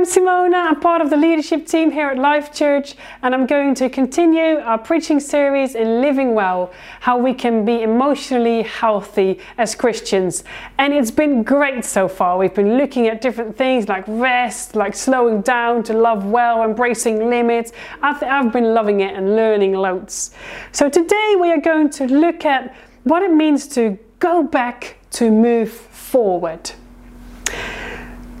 I'm 0.00 0.06
Simona. 0.06 0.70
I'm 0.70 0.80
part 0.80 1.02
of 1.02 1.10
the 1.10 1.16
leadership 1.18 1.66
team 1.66 1.90
here 1.90 2.08
at 2.08 2.16
Life 2.16 2.54
Church, 2.54 2.94
and 3.20 3.34
I'm 3.34 3.44
going 3.44 3.74
to 3.74 3.90
continue 3.90 4.56
our 4.56 4.78
preaching 4.78 5.20
series 5.20 5.74
in 5.74 6.00
Living 6.00 6.32
Well 6.32 6.72
how 7.00 7.18
we 7.18 7.34
can 7.34 7.66
be 7.66 7.82
emotionally 7.82 8.62
healthy 8.62 9.40
as 9.58 9.74
Christians. 9.74 10.42
And 10.78 10.94
it's 10.94 11.10
been 11.10 11.42
great 11.42 11.84
so 11.84 12.08
far. 12.08 12.38
We've 12.38 12.54
been 12.54 12.78
looking 12.78 13.08
at 13.08 13.20
different 13.20 13.58
things 13.58 13.88
like 13.88 14.04
rest, 14.08 14.74
like 14.74 14.94
slowing 14.94 15.42
down 15.42 15.82
to 15.82 15.92
love 15.92 16.24
well, 16.24 16.62
embracing 16.62 17.28
limits. 17.28 17.72
I 18.00 18.18
th- 18.18 18.22
I've 18.22 18.54
been 18.54 18.72
loving 18.72 19.00
it 19.00 19.14
and 19.14 19.36
learning 19.36 19.74
loads. 19.74 20.30
So 20.72 20.88
today 20.88 21.36
we 21.38 21.52
are 21.52 21.60
going 21.60 21.90
to 21.90 22.06
look 22.06 22.46
at 22.46 22.74
what 23.04 23.22
it 23.22 23.34
means 23.34 23.68
to 23.74 23.98
go 24.18 24.42
back 24.42 24.96
to 25.10 25.30
move 25.30 25.70
forward. 25.70 26.70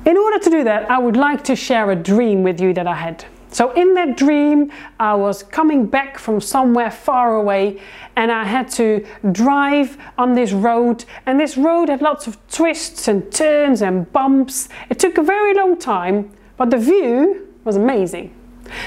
In 0.06 0.16
order 0.16 0.38
to 0.38 0.50
do 0.50 0.64
that, 0.64 0.90
I 0.90 0.98
would 0.98 1.16
like 1.16 1.44
to 1.44 1.54
share 1.54 1.90
a 1.90 1.96
dream 1.96 2.42
with 2.42 2.58
you 2.58 2.72
that 2.72 2.86
I 2.86 2.94
had. 2.94 3.24
So, 3.52 3.72
in 3.72 3.94
that 3.94 4.16
dream, 4.16 4.72
I 4.98 5.14
was 5.14 5.42
coming 5.42 5.86
back 5.86 6.18
from 6.18 6.40
somewhere 6.40 6.90
far 6.90 7.34
away 7.34 7.80
and 8.16 8.32
I 8.32 8.44
had 8.44 8.70
to 8.72 9.04
drive 9.32 9.98
on 10.16 10.34
this 10.34 10.52
road. 10.52 11.04
And 11.26 11.38
this 11.38 11.58
road 11.58 11.90
had 11.90 12.00
lots 12.00 12.26
of 12.26 12.38
twists 12.48 13.08
and 13.08 13.30
turns 13.30 13.82
and 13.82 14.10
bumps. 14.12 14.68
It 14.88 14.98
took 14.98 15.18
a 15.18 15.22
very 15.22 15.52
long 15.52 15.76
time, 15.76 16.30
but 16.56 16.70
the 16.70 16.78
view 16.78 17.48
was 17.64 17.76
amazing. 17.76 18.34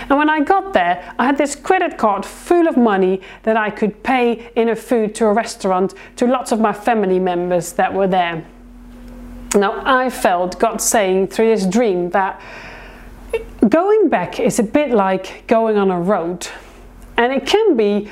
And 0.09 0.17
when 0.17 0.29
I 0.29 0.39
got 0.39 0.73
there, 0.73 1.13
I 1.19 1.25
had 1.25 1.37
this 1.37 1.55
credit 1.55 1.97
card 1.97 2.25
full 2.25 2.67
of 2.67 2.77
money 2.77 3.21
that 3.43 3.57
I 3.57 3.69
could 3.69 4.01
pay 4.01 4.49
in 4.55 4.69
a 4.69 4.75
food 4.75 5.13
to 5.15 5.25
a 5.25 5.33
restaurant 5.33 5.93
to 6.15 6.25
lots 6.25 6.51
of 6.51 6.59
my 6.59 6.73
family 6.73 7.19
members 7.19 7.73
that 7.73 7.93
were 7.93 8.07
there. 8.07 8.45
Now, 9.55 9.81
I 9.85 10.09
felt 10.09 10.59
God 10.59 10.81
saying 10.81 11.27
through 11.27 11.47
this 11.47 11.65
dream 11.65 12.09
that 12.11 12.41
going 13.67 14.09
back 14.09 14.39
is 14.39 14.59
a 14.59 14.63
bit 14.63 14.91
like 14.91 15.45
going 15.47 15.77
on 15.77 15.91
a 15.91 15.99
road. 15.99 16.47
And 17.17 17.31
it 17.31 17.45
can 17.45 17.77
be, 17.77 18.09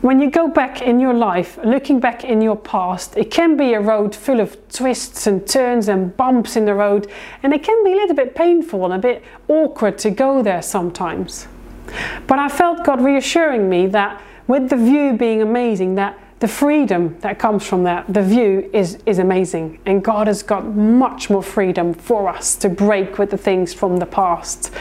when 0.00 0.20
you 0.20 0.30
go 0.30 0.48
back 0.48 0.82
in 0.82 1.00
your 1.00 1.14
life, 1.14 1.58
looking 1.64 2.00
back 2.00 2.24
in 2.24 2.40
your 2.40 2.56
past, 2.56 3.16
it 3.16 3.30
can 3.30 3.56
be 3.56 3.74
a 3.74 3.80
road 3.80 4.14
full 4.14 4.40
of 4.40 4.56
twists 4.68 5.26
and 5.26 5.46
turns 5.46 5.88
and 5.88 6.16
bumps 6.16 6.56
in 6.56 6.64
the 6.64 6.74
road. 6.74 7.10
And 7.42 7.52
it 7.52 7.62
can 7.62 7.82
be 7.84 7.92
a 7.92 7.96
little 7.96 8.16
bit 8.16 8.34
painful 8.34 8.84
and 8.84 8.94
a 8.94 8.98
bit 8.98 9.24
awkward 9.48 9.98
to 9.98 10.10
go 10.10 10.42
there 10.42 10.62
sometimes. 10.62 11.48
But 12.26 12.38
I 12.38 12.48
felt 12.48 12.84
God 12.84 13.00
reassuring 13.00 13.68
me 13.68 13.86
that 13.88 14.22
with 14.46 14.70
the 14.70 14.76
view 14.76 15.12
being 15.14 15.42
amazing, 15.42 15.96
that 15.96 16.18
the 16.42 16.48
freedom 16.48 17.16
that 17.20 17.38
comes 17.38 17.64
from 17.64 17.84
that, 17.84 18.04
the 18.12 18.20
view 18.20 18.68
is, 18.72 18.98
is 19.06 19.20
amazing. 19.20 19.78
And 19.86 20.02
God 20.02 20.26
has 20.26 20.42
got 20.42 20.66
much 20.66 21.30
more 21.30 21.42
freedom 21.42 21.94
for 21.94 22.28
us 22.28 22.56
to 22.56 22.68
break 22.68 23.16
with 23.16 23.30
the 23.30 23.38
things 23.38 23.72
from 23.72 23.98
the 23.98 24.06
past. 24.06 24.72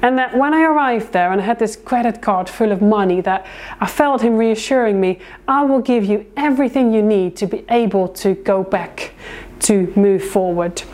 And 0.00 0.16
that 0.16 0.34
when 0.34 0.54
I 0.54 0.62
arrived 0.62 1.12
there 1.12 1.30
and 1.30 1.42
I 1.42 1.44
had 1.44 1.58
this 1.58 1.76
credit 1.76 2.22
card 2.22 2.48
full 2.48 2.72
of 2.72 2.80
money, 2.80 3.20
that 3.20 3.44
I 3.80 3.86
felt 3.86 4.22
Him 4.22 4.38
reassuring 4.38 4.98
me, 4.98 5.18
I 5.46 5.62
will 5.66 5.82
give 5.82 6.06
you 6.06 6.24
everything 6.38 6.94
you 6.94 7.02
need 7.02 7.36
to 7.36 7.46
be 7.46 7.66
able 7.68 8.08
to 8.24 8.32
go 8.36 8.62
back 8.64 9.12
to 9.60 9.92
move 9.96 10.24
forward. 10.24 10.84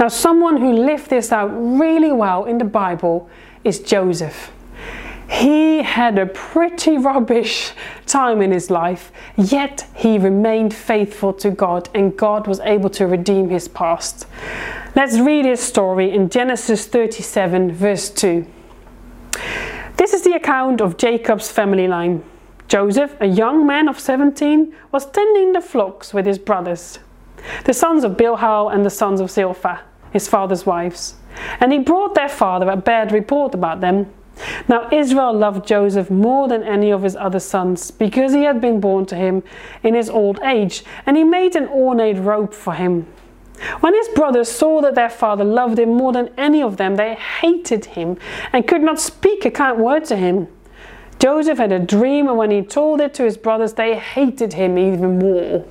Now, 0.00 0.08
someone 0.08 0.56
who 0.56 0.72
lived 0.72 1.10
this 1.10 1.30
out 1.30 1.46
really 1.46 2.10
well 2.10 2.44
in 2.46 2.58
the 2.58 2.64
Bible 2.64 3.30
is 3.62 3.78
Joseph. 3.78 4.50
He 5.34 5.82
had 5.82 6.16
a 6.16 6.26
pretty 6.26 6.96
rubbish 6.96 7.72
time 8.06 8.40
in 8.40 8.52
his 8.52 8.70
life, 8.70 9.10
yet 9.36 9.84
he 9.92 10.16
remained 10.16 10.72
faithful 10.72 11.32
to 11.34 11.50
God 11.50 11.88
and 11.92 12.16
God 12.16 12.46
was 12.46 12.60
able 12.60 12.88
to 12.90 13.08
redeem 13.08 13.48
his 13.48 13.66
past. 13.66 14.28
Let's 14.94 15.18
read 15.18 15.44
his 15.44 15.58
story 15.58 16.12
in 16.12 16.30
Genesis 16.30 16.86
37, 16.86 17.72
verse 17.72 18.10
2. 18.10 18.46
This 19.96 20.14
is 20.14 20.22
the 20.22 20.34
account 20.34 20.80
of 20.80 20.98
Jacob's 20.98 21.50
family 21.50 21.88
line. 21.88 22.22
Joseph, 22.68 23.16
a 23.20 23.26
young 23.26 23.66
man 23.66 23.88
of 23.88 23.98
17, 23.98 24.72
was 24.92 25.10
tending 25.10 25.52
the 25.52 25.60
flocks 25.60 26.14
with 26.14 26.26
his 26.26 26.38
brothers, 26.38 27.00
the 27.64 27.74
sons 27.74 28.04
of 28.04 28.12
Bilhah 28.12 28.72
and 28.72 28.86
the 28.86 28.90
sons 28.90 29.20
of 29.20 29.32
Zilpah, 29.32 29.80
his 30.12 30.28
father's 30.28 30.64
wives. 30.64 31.16
And 31.58 31.72
he 31.72 31.80
brought 31.80 32.14
their 32.14 32.28
father 32.28 32.70
a 32.70 32.76
bad 32.76 33.10
report 33.10 33.52
about 33.52 33.80
them 33.80 34.12
now 34.68 34.88
Israel 34.92 35.32
loved 35.32 35.66
Joseph 35.66 36.10
more 36.10 36.48
than 36.48 36.62
any 36.62 36.90
of 36.90 37.02
his 37.02 37.16
other 37.16 37.40
sons 37.40 37.90
because 37.90 38.32
he 38.32 38.42
had 38.42 38.60
been 38.60 38.80
born 38.80 39.06
to 39.06 39.16
him 39.16 39.42
in 39.82 39.94
his 39.94 40.10
old 40.10 40.40
age, 40.40 40.84
and 41.06 41.16
he 41.16 41.24
made 41.24 41.56
an 41.56 41.68
ornate 41.68 42.18
robe 42.18 42.52
for 42.52 42.74
him. 42.74 43.06
When 43.80 43.94
his 43.94 44.08
brothers 44.08 44.50
saw 44.50 44.80
that 44.82 44.94
their 44.94 45.10
father 45.10 45.44
loved 45.44 45.78
him 45.78 45.90
more 45.90 46.12
than 46.12 46.30
any 46.36 46.62
of 46.62 46.76
them, 46.76 46.96
they 46.96 47.14
hated 47.14 47.84
him 47.84 48.18
and 48.52 48.66
could 48.66 48.82
not 48.82 49.00
speak 49.00 49.44
a 49.44 49.50
kind 49.50 49.78
word 49.78 50.04
to 50.06 50.16
him. 50.16 50.48
Joseph 51.18 51.58
had 51.58 51.72
a 51.72 51.78
dream, 51.78 52.28
and 52.28 52.36
when 52.36 52.50
he 52.50 52.62
told 52.62 53.00
it 53.00 53.14
to 53.14 53.22
his 53.22 53.36
brothers, 53.36 53.74
they 53.74 53.96
hated 53.96 54.54
him 54.54 54.76
even 54.76 55.18
more. 55.18 55.64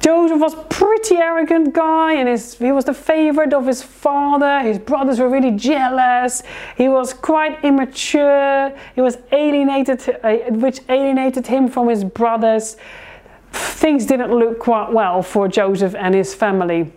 Joseph 0.00 0.40
was 0.40 0.54
a 0.54 0.62
pretty 0.64 1.16
arrogant 1.16 1.74
guy 1.74 2.14
and 2.14 2.26
his, 2.26 2.56
he 2.56 2.72
was 2.72 2.86
the 2.86 2.94
favorite 2.94 3.52
of 3.52 3.66
his 3.66 3.82
father. 3.82 4.60
His 4.60 4.78
brothers 4.78 5.20
were 5.20 5.28
really 5.28 5.50
jealous. 5.50 6.42
He 6.76 6.88
was 6.88 7.12
quite 7.12 7.62
immature. 7.62 8.74
He 8.94 9.02
was 9.02 9.18
alienated, 9.30 10.18
uh, 10.24 10.36
which 10.52 10.80
alienated 10.88 11.46
him 11.46 11.68
from 11.68 11.88
his 11.88 12.02
brothers. 12.02 12.78
Things 13.52 14.06
didn't 14.06 14.32
look 14.32 14.58
quite 14.58 14.90
well 14.90 15.22
for 15.22 15.48
Joseph 15.48 15.94
and 15.94 16.14
his 16.14 16.34
family. 16.34 16.90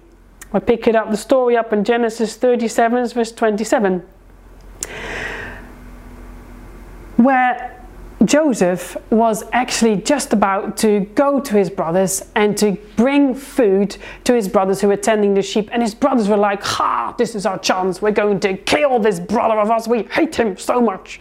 We 0.53 0.61
pick 0.61 0.87
it 0.87 0.95
up, 0.95 1.11
the 1.11 1.17
story 1.17 1.57
up 1.57 1.73
in 1.73 1.83
Genesis 1.83 2.37
37, 2.37 3.09
verse 3.09 3.31
27, 3.33 4.01
where 7.17 7.82
Joseph 8.25 8.95
was 9.09 9.43
actually 9.51 9.97
just 9.97 10.31
about 10.31 10.77
to 10.77 11.01
go 11.15 11.39
to 11.39 11.55
his 11.55 11.69
brothers 11.69 12.23
and 12.35 12.57
to 12.57 12.73
bring 12.95 13.35
food 13.35 13.97
to 14.23 14.33
his 14.33 14.47
brothers 14.47 14.79
who 14.79 14.87
were 14.87 14.97
tending 14.97 15.33
the 15.33 15.41
sheep. 15.41 15.69
And 15.71 15.81
his 15.81 15.93
brothers 15.93 16.29
were 16.29 16.37
like, 16.37 16.63
Ha, 16.63 17.15
this 17.17 17.35
is 17.35 17.45
our 17.45 17.59
chance. 17.59 18.01
We're 18.01 18.11
going 18.11 18.39
to 18.41 18.55
kill 18.55 18.99
this 18.99 19.19
brother 19.19 19.59
of 19.59 19.69
ours. 19.69 19.87
We 19.87 20.03
hate 20.03 20.35
him 20.35 20.57
so 20.57 20.79
much. 20.79 21.19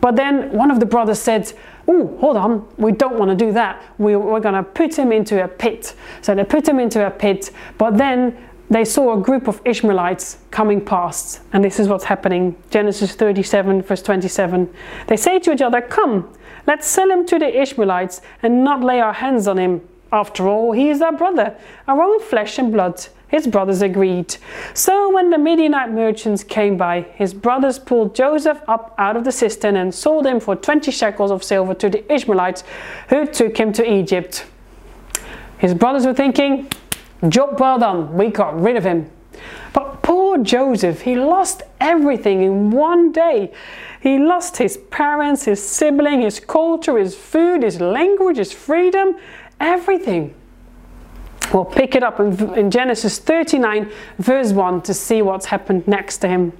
But 0.00 0.16
then 0.16 0.52
one 0.52 0.70
of 0.70 0.78
the 0.80 0.86
brothers 0.86 1.18
said, 1.18 1.52
Oh, 1.88 2.16
hold 2.18 2.36
on, 2.36 2.68
we 2.76 2.92
don't 2.92 3.18
want 3.18 3.30
to 3.30 3.44
do 3.44 3.52
that. 3.52 3.82
We, 3.98 4.14
we're 4.14 4.40
going 4.40 4.54
to 4.54 4.62
put 4.62 4.96
him 4.96 5.10
into 5.10 5.42
a 5.42 5.48
pit. 5.48 5.94
So 6.22 6.34
they 6.34 6.44
put 6.44 6.68
him 6.68 6.78
into 6.78 7.04
a 7.04 7.10
pit, 7.10 7.50
but 7.78 7.96
then 7.96 8.36
they 8.70 8.84
saw 8.84 9.18
a 9.18 9.20
group 9.20 9.48
of 9.48 9.60
Ishmaelites 9.64 10.38
coming 10.52 10.80
past, 10.80 11.40
and 11.52 11.64
this 11.64 11.80
is 11.80 11.88
what's 11.88 12.04
happening. 12.04 12.56
Genesis 12.70 13.12
37, 13.12 13.82
verse 13.82 14.00
27. 14.00 14.72
They 15.08 15.16
say 15.16 15.40
to 15.40 15.52
each 15.52 15.60
other, 15.60 15.80
Come, 15.80 16.32
let's 16.68 16.86
sell 16.86 17.10
him 17.10 17.26
to 17.26 17.38
the 17.38 17.60
Ishmaelites 17.60 18.20
and 18.44 18.62
not 18.62 18.82
lay 18.82 19.00
our 19.00 19.12
hands 19.12 19.48
on 19.48 19.58
him. 19.58 19.80
After 20.12 20.48
all, 20.48 20.70
he 20.72 20.88
is 20.88 21.02
our 21.02 21.12
brother, 21.12 21.56
our 21.88 22.00
own 22.00 22.20
flesh 22.20 22.58
and 22.58 22.72
blood. 22.72 23.06
His 23.26 23.46
brothers 23.46 23.82
agreed. 23.82 24.36
So 24.74 25.12
when 25.12 25.30
the 25.30 25.38
Midianite 25.38 25.90
merchants 25.90 26.42
came 26.42 26.76
by, 26.76 27.02
his 27.14 27.32
brothers 27.32 27.78
pulled 27.78 28.14
Joseph 28.14 28.60
up 28.66 28.94
out 28.98 29.16
of 29.16 29.24
the 29.24 29.30
cistern 29.32 29.76
and 29.76 29.94
sold 29.94 30.26
him 30.26 30.40
for 30.40 30.56
20 30.56 30.90
shekels 30.90 31.30
of 31.30 31.44
silver 31.44 31.74
to 31.74 31.88
the 31.88 32.12
Ishmaelites 32.12 32.64
who 33.08 33.26
took 33.26 33.56
him 33.56 33.72
to 33.74 33.88
Egypt. 33.88 34.46
His 35.58 35.74
brothers 35.74 36.06
were 36.06 36.14
thinking, 36.14 36.68
Job 37.28 37.60
well 37.60 37.78
done, 37.78 38.14
we 38.14 38.28
got 38.28 38.58
rid 38.58 38.76
of 38.76 38.84
him. 38.84 39.10
But 39.72 40.02
poor 40.02 40.38
Joseph, 40.38 41.02
he 41.02 41.16
lost 41.16 41.62
everything 41.80 42.42
in 42.42 42.70
one 42.70 43.12
day. 43.12 43.52
He 44.00 44.18
lost 44.18 44.56
his 44.56 44.78
parents, 44.90 45.44
his 45.44 45.62
sibling, 45.62 46.22
his 46.22 46.40
culture, 46.40 46.96
his 46.96 47.14
food, 47.14 47.62
his 47.62 47.80
language, 47.80 48.38
his 48.38 48.52
freedom, 48.52 49.16
everything. 49.60 50.34
We'll 51.52 51.64
pick 51.64 51.94
it 51.94 52.02
up 52.02 52.20
in, 52.20 52.54
in 52.54 52.70
Genesis 52.70 53.18
39, 53.18 53.90
verse 54.18 54.52
1, 54.52 54.82
to 54.82 54.94
see 54.94 55.20
what's 55.20 55.46
happened 55.46 55.86
next 55.86 56.18
to 56.18 56.28
him. 56.28 56.52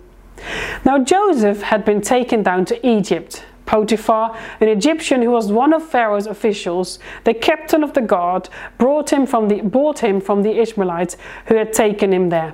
Now, 0.85 0.99
Joseph 0.99 1.63
had 1.63 1.85
been 1.85 2.01
taken 2.01 2.43
down 2.43 2.65
to 2.67 2.87
Egypt 2.87 3.45
Potiphar, 3.71 4.37
an 4.61 4.67
Egyptian 4.67 5.23
who 5.23 5.31
was 5.31 5.53
one 5.53 5.73
of 5.73 5.89
Pharaoh's 5.89 6.27
officials, 6.27 6.99
the 7.23 7.33
captain 7.33 7.85
of 7.85 7.93
the 7.93 8.01
guard, 8.01 8.49
brought 8.79 9.13
him 9.13 9.27
from 9.27 9.47
the, 9.47 9.61
bought 9.61 10.01
him 10.01 10.21
from 10.21 10.43
the 10.43 10.61
Ishmaelites 10.61 11.17
who 11.47 11.55
had 11.55 11.73
taken 11.73 12.13
him 12.13 12.31
there. 12.31 12.53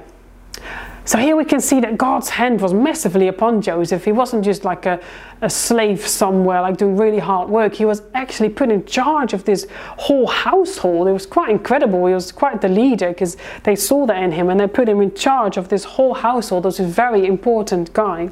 So 1.06 1.16
here 1.16 1.34
we 1.34 1.46
can 1.46 1.62
see 1.62 1.80
that 1.80 1.96
God's 1.96 2.28
hand 2.28 2.60
was 2.60 2.74
massively 2.74 3.28
upon 3.28 3.62
Joseph. 3.62 4.04
He 4.04 4.12
wasn't 4.12 4.44
just 4.44 4.66
like 4.66 4.84
a, 4.84 5.00
a 5.40 5.48
slave 5.48 6.06
somewhere, 6.06 6.60
like 6.60 6.76
doing 6.76 6.98
really 6.98 7.20
hard 7.20 7.48
work. 7.48 7.72
He 7.72 7.86
was 7.86 8.02
actually 8.12 8.50
put 8.50 8.70
in 8.70 8.84
charge 8.84 9.32
of 9.32 9.44
this 9.44 9.66
whole 9.96 10.26
household. 10.26 11.08
It 11.08 11.12
was 11.12 11.24
quite 11.24 11.48
incredible. 11.48 12.04
He 12.04 12.12
was 12.12 12.30
quite 12.30 12.60
the 12.60 12.68
leader 12.68 13.08
because 13.08 13.38
they 13.62 13.74
saw 13.74 14.04
that 14.04 14.22
in 14.22 14.32
him 14.32 14.50
and 14.50 14.60
they 14.60 14.66
put 14.66 14.86
him 14.86 15.00
in 15.00 15.14
charge 15.14 15.56
of 15.56 15.70
this 15.70 15.84
whole 15.84 16.12
household. 16.12 16.66
A 16.66 16.70
very 16.82 17.24
important 17.24 17.94
guy. 17.94 18.28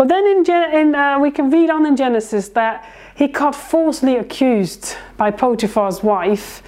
But 0.00 0.08
then 0.08 0.26
in, 0.26 0.50
in 0.72 0.94
uh, 0.94 1.18
we 1.18 1.30
can 1.30 1.50
read 1.50 1.68
on 1.68 1.84
in 1.84 1.94
Genesis 1.94 2.48
that 2.50 2.88
he 3.14 3.26
got 3.26 3.54
falsely 3.54 4.16
accused 4.16 4.96
by 5.18 5.30
Potiphar's 5.30 6.02
wife 6.02 6.62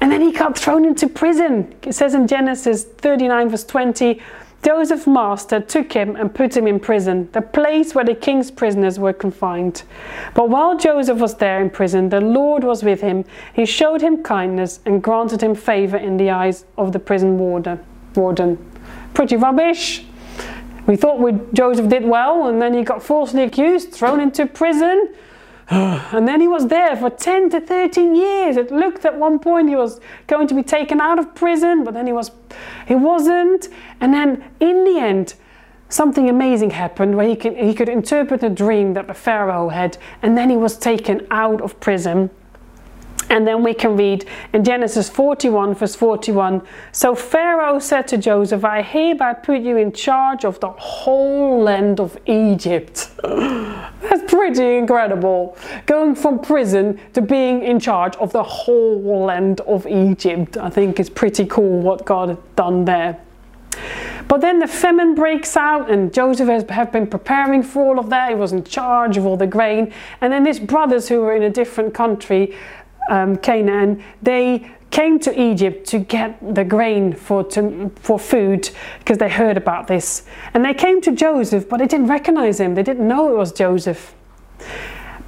And 0.00 0.10
then 0.10 0.22
he 0.22 0.32
got 0.32 0.58
thrown 0.58 0.86
into 0.86 1.06
prison. 1.06 1.74
It 1.82 1.92
says 1.92 2.14
in 2.14 2.26
Genesis 2.26 2.84
39, 2.84 3.50
verse 3.50 3.64
20 3.64 4.22
Joseph's 4.62 5.06
master 5.06 5.60
took 5.60 5.92
him 5.92 6.16
and 6.16 6.34
put 6.34 6.56
him 6.56 6.66
in 6.66 6.80
prison, 6.80 7.28
the 7.32 7.42
place 7.42 7.94
where 7.94 8.06
the 8.06 8.14
king's 8.14 8.50
prisoners 8.50 8.98
were 8.98 9.12
confined. 9.12 9.82
But 10.34 10.48
while 10.48 10.78
Joseph 10.78 11.18
was 11.18 11.34
there 11.34 11.60
in 11.60 11.68
prison, 11.68 12.08
the 12.08 12.22
Lord 12.22 12.64
was 12.64 12.82
with 12.82 13.02
him. 13.02 13.26
He 13.52 13.66
showed 13.66 14.00
him 14.00 14.22
kindness 14.22 14.80
and 14.86 15.02
granted 15.02 15.42
him 15.42 15.54
favor 15.54 15.98
in 15.98 16.16
the 16.16 16.30
eyes 16.30 16.64
of 16.78 16.92
the 16.92 16.98
prison 16.98 17.36
warden. 17.36 17.84
warden. 18.14 18.56
Pretty 19.12 19.36
rubbish. 19.36 20.06
We 20.86 20.96
thought 20.96 21.20
we, 21.20 21.38
Joseph 21.52 21.88
did 21.88 22.04
well, 22.04 22.48
and 22.48 22.60
then 22.60 22.74
he 22.74 22.82
got 22.82 23.02
falsely 23.02 23.42
accused, 23.42 23.92
thrown 23.92 24.20
into 24.20 24.46
prison. 24.46 25.14
and 25.68 26.26
then 26.26 26.40
he 26.40 26.48
was 26.48 26.66
there 26.66 26.96
for 26.96 27.08
10 27.08 27.50
to 27.50 27.60
13 27.60 28.16
years. 28.16 28.56
It 28.56 28.70
looked 28.72 29.04
at 29.04 29.16
one 29.16 29.38
point 29.38 29.68
he 29.68 29.76
was 29.76 30.00
going 30.26 30.48
to 30.48 30.54
be 30.54 30.62
taken 30.62 31.00
out 31.00 31.18
of 31.18 31.34
prison, 31.34 31.84
but 31.84 31.94
then 31.94 32.06
he 32.06 32.12
was 32.12 32.30
he 32.86 32.94
wasn't. 32.94 33.68
And 34.00 34.12
then 34.12 34.44
in 34.60 34.84
the 34.84 34.98
end, 34.98 35.34
something 35.88 36.28
amazing 36.28 36.70
happened 36.70 37.16
where 37.16 37.28
he 37.28 37.36
could, 37.36 37.56
he 37.56 37.74
could 37.74 37.88
interpret 37.88 38.42
a 38.42 38.50
dream 38.50 38.94
that 38.94 39.06
the 39.06 39.14
Pharaoh 39.14 39.68
had, 39.68 39.98
and 40.20 40.36
then 40.36 40.50
he 40.50 40.56
was 40.56 40.76
taken 40.76 41.26
out 41.30 41.60
of 41.60 41.78
prison. 41.80 42.30
And 43.32 43.48
then 43.48 43.62
we 43.62 43.72
can 43.72 43.96
read 43.96 44.26
in 44.52 44.62
Genesis 44.62 45.08
41, 45.08 45.74
verse 45.74 45.94
41 45.94 46.60
So 46.92 47.14
Pharaoh 47.14 47.78
said 47.78 48.06
to 48.08 48.18
Joseph, 48.18 48.62
I 48.62 48.82
hereby 48.82 49.32
put 49.32 49.62
you 49.62 49.78
in 49.78 49.92
charge 49.92 50.44
of 50.44 50.60
the 50.60 50.68
whole 50.68 51.62
land 51.62 51.98
of 51.98 52.18
Egypt. 52.26 53.08
That's 53.22 54.30
pretty 54.30 54.76
incredible. 54.76 55.56
Going 55.86 56.14
from 56.14 56.40
prison 56.40 57.00
to 57.14 57.22
being 57.22 57.62
in 57.62 57.80
charge 57.80 58.16
of 58.16 58.34
the 58.34 58.42
whole 58.42 59.24
land 59.24 59.62
of 59.62 59.86
Egypt. 59.86 60.58
I 60.58 60.68
think 60.68 61.00
it's 61.00 61.08
pretty 61.08 61.46
cool 61.46 61.80
what 61.80 62.04
God 62.04 62.28
had 62.28 62.56
done 62.56 62.84
there. 62.84 63.18
But 64.28 64.40
then 64.40 64.60
the 64.60 64.66
famine 64.66 65.14
breaks 65.14 65.56
out, 65.56 65.90
and 65.90 66.12
Joseph 66.12 66.48
has 66.48 66.64
have 66.70 66.92
been 66.92 67.06
preparing 67.06 67.62
for 67.62 67.84
all 67.84 67.98
of 67.98 68.08
that. 68.10 68.30
He 68.30 68.34
was 68.34 68.52
in 68.52 68.64
charge 68.64 69.16
of 69.16 69.26
all 69.26 69.36
the 69.36 69.46
grain. 69.46 69.92
And 70.20 70.32
then 70.32 70.46
his 70.46 70.58
brothers, 70.60 71.08
who 71.08 71.20
were 71.20 71.34
in 71.34 71.42
a 71.42 71.50
different 71.50 71.92
country, 71.92 72.56
um, 73.10 73.36
Canaan, 73.36 74.02
they 74.22 74.70
came 74.90 75.18
to 75.18 75.40
Egypt 75.40 75.86
to 75.88 75.98
get 75.98 76.54
the 76.54 76.64
grain 76.64 77.14
for, 77.14 77.42
to, 77.42 77.90
for 77.96 78.18
food 78.18 78.70
because 78.98 79.18
they 79.18 79.28
heard 79.28 79.56
about 79.56 79.86
this. 79.86 80.24
And 80.54 80.64
they 80.64 80.74
came 80.74 81.00
to 81.00 81.12
Joseph, 81.12 81.68
but 81.68 81.78
they 81.78 81.86
didn't 81.86 82.08
recognize 82.08 82.60
him. 82.60 82.74
They 82.74 82.82
didn't 82.82 83.08
know 83.08 83.32
it 83.32 83.36
was 83.36 83.52
Joseph. 83.52 84.14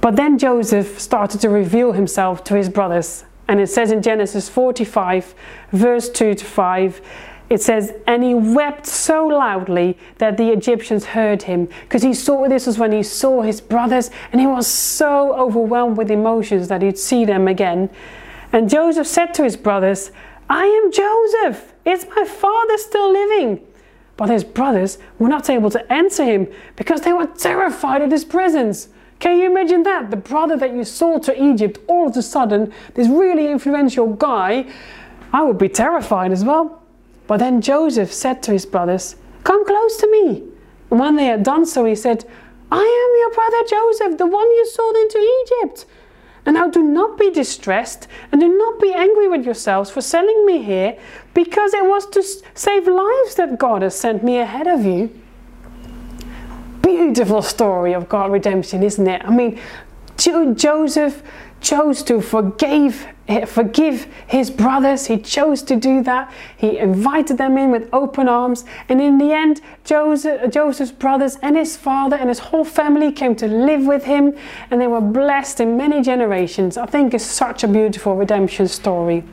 But 0.01 0.15
then 0.15 0.37
Joseph 0.37 0.99
started 0.99 1.41
to 1.41 1.49
reveal 1.49 1.93
himself 1.93 2.43
to 2.45 2.55
his 2.55 2.69
brothers. 2.69 3.25
And 3.47 3.59
it 3.59 3.67
says 3.67 3.91
in 3.91 4.03
Genesis 4.03 4.47
45, 4.49 5.33
verse 5.71 6.09
2 6.09 6.35
to 6.35 6.45
5, 6.45 7.01
it 7.49 7.61
says, 7.61 7.93
and 8.07 8.23
he 8.23 8.33
wept 8.33 8.87
so 8.87 9.27
loudly 9.27 9.97
that 10.17 10.37
the 10.37 10.49
Egyptians 10.49 11.05
heard 11.05 11.43
him 11.43 11.67
because 11.83 12.01
he 12.01 12.13
saw 12.13 12.47
this 12.47 12.65
was 12.65 12.79
when 12.79 12.91
he 12.91 13.03
saw 13.03 13.43
his 13.43 13.61
brothers 13.61 14.09
and 14.31 14.41
he 14.41 14.47
was 14.47 14.65
so 14.65 15.35
overwhelmed 15.35 15.97
with 15.97 16.09
emotions 16.09 16.67
that 16.69 16.81
he'd 16.81 16.97
see 16.97 17.23
them 17.23 17.47
again. 17.47 17.89
And 18.51 18.69
Joseph 18.69 19.05
said 19.05 19.33
to 19.35 19.43
his 19.43 19.57
brothers, 19.57 20.11
I 20.49 20.65
am 20.65 20.91
Joseph. 20.91 21.73
Is 21.85 22.07
my 22.15 22.25
father 22.25 22.77
still 22.77 23.11
living? 23.11 23.61
But 24.17 24.29
his 24.29 24.43
brothers 24.43 24.97
were 25.19 25.27
not 25.27 25.49
able 25.49 25.69
to 25.69 25.93
answer 25.93 26.23
him 26.23 26.47
because 26.75 27.01
they 27.01 27.13
were 27.13 27.27
terrified 27.27 28.01
of 28.01 28.11
his 28.11 28.25
presence. 28.25 28.87
Can 29.19 29.37
you 29.37 29.49
imagine 29.51 29.83
that? 29.83 30.09
The 30.09 30.17
brother 30.17 30.57
that 30.57 30.73
you 30.73 30.83
sold 30.83 31.23
to 31.23 31.43
Egypt, 31.43 31.79
all 31.87 32.07
of 32.07 32.17
a 32.17 32.21
sudden, 32.21 32.73
this 32.95 33.07
really 33.07 33.51
influential 33.51 34.13
guy, 34.13 34.71
I 35.31 35.43
would 35.43 35.57
be 35.57 35.69
terrified 35.69 36.31
as 36.31 36.43
well. 36.43 36.84
But 37.27 37.37
then 37.37 37.61
Joseph 37.61 38.13
said 38.13 38.43
to 38.43 38.51
his 38.51 38.65
brothers, 38.65 39.15
Come 39.43 39.65
close 39.65 39.97
to 39.97 40.11
me. 40.11 40.43
And 40.91 40.99
when 40.99 41.15
they 41.15 41.25
had 41.25 41.43
done 41.43 41.65
so, 41.65 41.85
he 41.85 41.95
said, 41.95 42.25
I 42.71 42.77
am 42.77 43.19
your 43.19 43.33
brother 43.33 43.63
Joseph, 43.67 44.17
the 44.17 44.25
one 44.27 44.47
you 44.47 44.65
sold 44.67 44.95
into 44.95 45.17
Egypt. 45.43 45.85
And 46.45 46.55
now 46.55 46.67
do 46.67 46.83
not 46.83 47.17
be 47.17 47.31
distressed 47.31 48.07
and 48.31 48.39
do 48.39 48.55
not 48.55 48.79
be 48.79 48.93
angry 48.93 49.27
with 49.27 49.45
yourselves 49.45 49.89
for 49.89 50.01
selling 50.01 50.45
me 50.45 50.61
here, 50.61 50.97
because 51.33 51.73
it 51.73 51.85
was 51.85 52.05
to 52.07 52.23
save 52.53 52.87
lives 52.87 53.35
that 53.35 53.57
God 53.57 53.81
has 53.81 53.95
sent 53.95 54.23
me 54.23 54.37
ahead 54.37 54.67
of 54.67 54.85
you. 54.85 55.09
Beautiful 56.83 57.41
story 57.41 57.93
of 57.93 58.07
God 58.07 58.31
redemption, 58.31 58.83
isn't 58.83 59.07
it? 59.07 59.23
I 59.25 59.31
mean, 59.31 59.59
Joseph 60.17 61.23
chose 61.65 62.03
to 62.03 62.21
forgive 62.21 63.07
forgive 63.47 64.05
his 64.27 64.51
brothers. 64.51 65.07
He 65.07 65.17
chose 65.17 65.63
to 65.63 65.75
do 65.75 66.03
that. 66.03 66.31
He 66.55 66.77
invited 66.77 67.39
them 67.39 67.57
in 67.57 67.71
with 67.71 67.89
open 67.91 68.29
arms. 68.29 68.65
And 68.87 69.01
in 69.01 69.17
the 69.17 69.31
end, 69.33 69.61
Joseph, 69.83 70.51
Joseph's 70.51 70.91
brothers 70.91 71.37
and 71.41 71.57
his 71.57 71.75
father 71.75 72.15
and 72.15 72.29
his 72.29 72.37
whole 72.37 72.63
family 72.63 73.11
came 73.11 73.35
to 73.37 73.47
live 73.47 73.87
with 73.87 74.03
him. 74.03 74.35
And 74.69 74.79
they 74.79 74.85
were 74.85 75.01
blessed 75.01 75.59
in 75.59 75.75
many 75.75 76.03
generations. 76.03 76.77
I 76.77 76.85
think 76.85 77.15
it's 77.15 77.25
such 77.25 77.63
a 77.63 77.67
beautiful 77.67 78.15
redemption 78.15 78.67
story. 78.67 79.23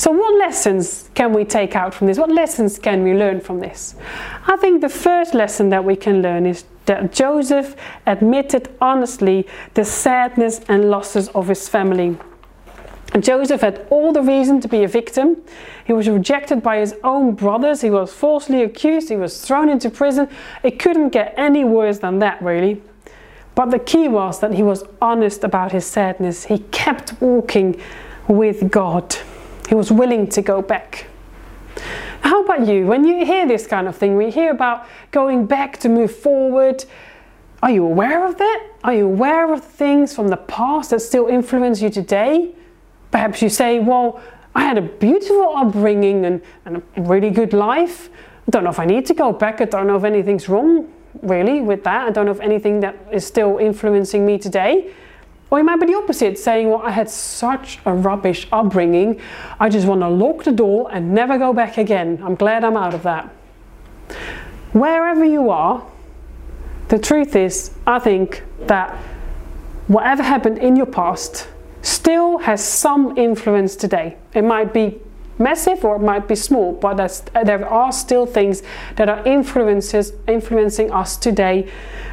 So, 0.00 0.10
what 0.12 0.38
lessons 0.38 1.10
can 1.12 1.34
we 1.34 1.44
take 1.44 1.76
out 1.76 1.92
from 1.92 2.06
this? 2.06 2.16
What 2.16 2.30
lessons 2.30 2.78
can 2.78 3.02
we 3.02 3.12
learn 3.12 3.38
from 3.38 3.60
this? 3.60 3.96
I 4.46 4.56
think 4.56 4.80
the 4.80 4.88
first 4.88 5.34
lesson 5.34 5.68
that 5.68 5.84
we 5.84 5.94
can 5.94 6.22
learn 6.22 6.46
is 6.46 6.64
that 6.86 7.12
Joseph 7.12 7.76
admitted 8.06 8.74
honestly 8.80 9.46
the 9.74 9.84
sadness 9.84 10.62
and 10.68 10.90
losses 10.90 11.28
of 11.28 11.48
his 11.48 11.68
family. 11.68 12.16
Joseph 13.18 13.60
had 13.60 13.86
all 13.90 14.10
the 14.10 14.22
reason 14.22 14.58
to 14.62 14.68
be 14.68 14.84
a 14.84 14.88
victim. 14.88 15.36
He 15.84 15.92
was 15.92 16.08
rejected 16.08 16.62
by 16.62 16.78
his 16.78 16.94
own 17.04 17.34
brothers. 17.34 17.82
He 17.82 17.90
was 17.90 18.10
falsely 18.10 18.62
accused. 18.62 19.10
He 19.10 19.16
was 19.16 19.44
thrown 19.44 19.68
into 19.68 19.90
prison. 19.90 20.30
It 20.62 20.78
couldn't 20.78 21.10
get 21.10 21.34
any 21.36 21.62
worse 21.62 21.98
than 21.98 22.20
that, 22.20 22.40
really. 22.40 22.82
But 23.54 23.66
the 23.66 23.78
key 23.78 24.08
was 24.08 24.40
that 24.40 24.54
he 24.54 24.62
was 24.62 24.82
honest 25.02 25.44
about 25.44 25.72
his 25.72 25.84
sadness. 25.84 26.46
He 26.46 26.60
kept 26.70 27.20
walking 27.20 27.78
with 28.28 28.70
God. 28.70 29.14
He 29.70 29.76
was 29.76 29.92
willing 29.92 30.26
to 30.30 30.42
go 30.42 30.60
back. 30.60 31.06
How 32.22 32.42
about 32.42 32.66
you? 32.66 32.86
When 32.86 33.04
you 33.04 33.24
hear 33.24 33.46
this 33.46 33.68
kind 33.68 33.86
of 33.86 33.94
thing, 33.94 34.16
we 34.16 34.28
hear 34.28 34.50
about 34.50 34.84
going 35.12 35.46
back 35.46 35.78
to 35.78 35.88
move 35.88 36.12
forward. 36.12 36.84
Are 37.62 37.70
you 37.70 37.84
aware 37.84 38.26
of 38.26 38.36
that? 38.38 38.66
Are 38.82 38.92
you 38.92 39.04
aware 39.04 39.54
of 39.54 39.64
things 39.64 40.12
from 40.12 40.26
the 40.26 40.38
past 40.38 40.90
that 40.90 41.02
still 41.02 41.28
influence 41.28 41.80
you 41.80 41.88
today? 41.88 42.52
Perhaps 43.12 43.42
you 43.42 43.48
say, 43.48 43.78
Well, 43.78 44.20
I 44.56 44.62
had 44.62 44.76
a 44.76 44.82
beautiful 44.82 45.54
upbringing 45.56 46.24
and, 46.26 46.42
and 46.64 46.82
a 46.96 47.02
really 47.02 47.30
good 47.30 47.52
life. 47.52 48.10
I 48.48 48.50
don't 48.50 48.64
know 48.64 48.70
if 48.70 48.80
I 48.80 48.86
need 48.86 49.06
to 49.06 49.14
go 49.14 49.32
back. 49.32 49.60
I 49.60 49.66
don't 49.66 49.86
know 49.86 49.96
if 49.96 50.02
anything's 50.02 50.48
wrong 50.48 50.92
really 51.22 51.60
with 51.60 51.84
that. 51.84 52.08
I 52.08 52.10
don't 52.10 52.26
know 52.26 52.32
if 52.32 52.40
anything 52.40 52.80
that 52.80 52.96
is 53.12 53.24
still 53.24 53.58
influencing 53.58 54.26
me 54.26 54.36
today. 54.36 54.92
Or 55.50 55.58
it 55.58 55.64
might 55.64 55.80
be 55.80 55.86
the 55.86 55.96
opposite, 55.96 56.38
saying, 56.38 56.70
Well, 56.70 56.82
I 56.82 56.90
had 56.90 57.10
such 57.10 57.78
a 57.84 57.92
rubbish 57.92 58.46
upbringing, 58.52 59.20
I 59.58 59.68
just 59.68 59.86
want 59.86 60.00
to 60.02 60.08
lock 60.08 60.44
the 60.44 60.52
door 60.52 60.88
and 60.92 61.12
never 61.12 61.38
go 61.38 61.52
back 61.52 61.76
again. 61.76 62.20
I'm 62.22 62.36
glad 62.36 62.64
I'm 62.64 62.76
out 62.76 62.94
of 62.94 63.02
that. 63.02 63.28
Wherever 64.72 65.24
you 65.24 65.50
are, 65.50 65.84
the 66.88 66.98
truth 66.98 67.34
is, 67.34 67.72
I 67.86 67.98
think 67.98 68.44
that 68.66 68.96
whatever 69.88 70.22
happened 70.22 70.58
in 70.58 70.76
your 70.76 70.86
past 70.86 71.48
still 71.82 72.38
has 72.38 72.64
some 72.64 73.16
influence 73.18 73.74
today. 73.74 74.16
It 74.34 74.42
might 74.42 74.72
be 74.72 75.00
massive 75.38 75.84
or 75.84 75.96
it 75.96 76.02
might 76.02 76.28
be 76.28 76.36
small, 76.36 76.72
but 76.72 76.94
there 77.44 77.68
are 77.68 77.90
still 77.90 78.26
things 78.26 78.62
that 78.96 79.08
are 79.08 79.26
influences 79.26 80.12
influencing 80.28 80.92
us 80.92 81.16
today 81.16 81.68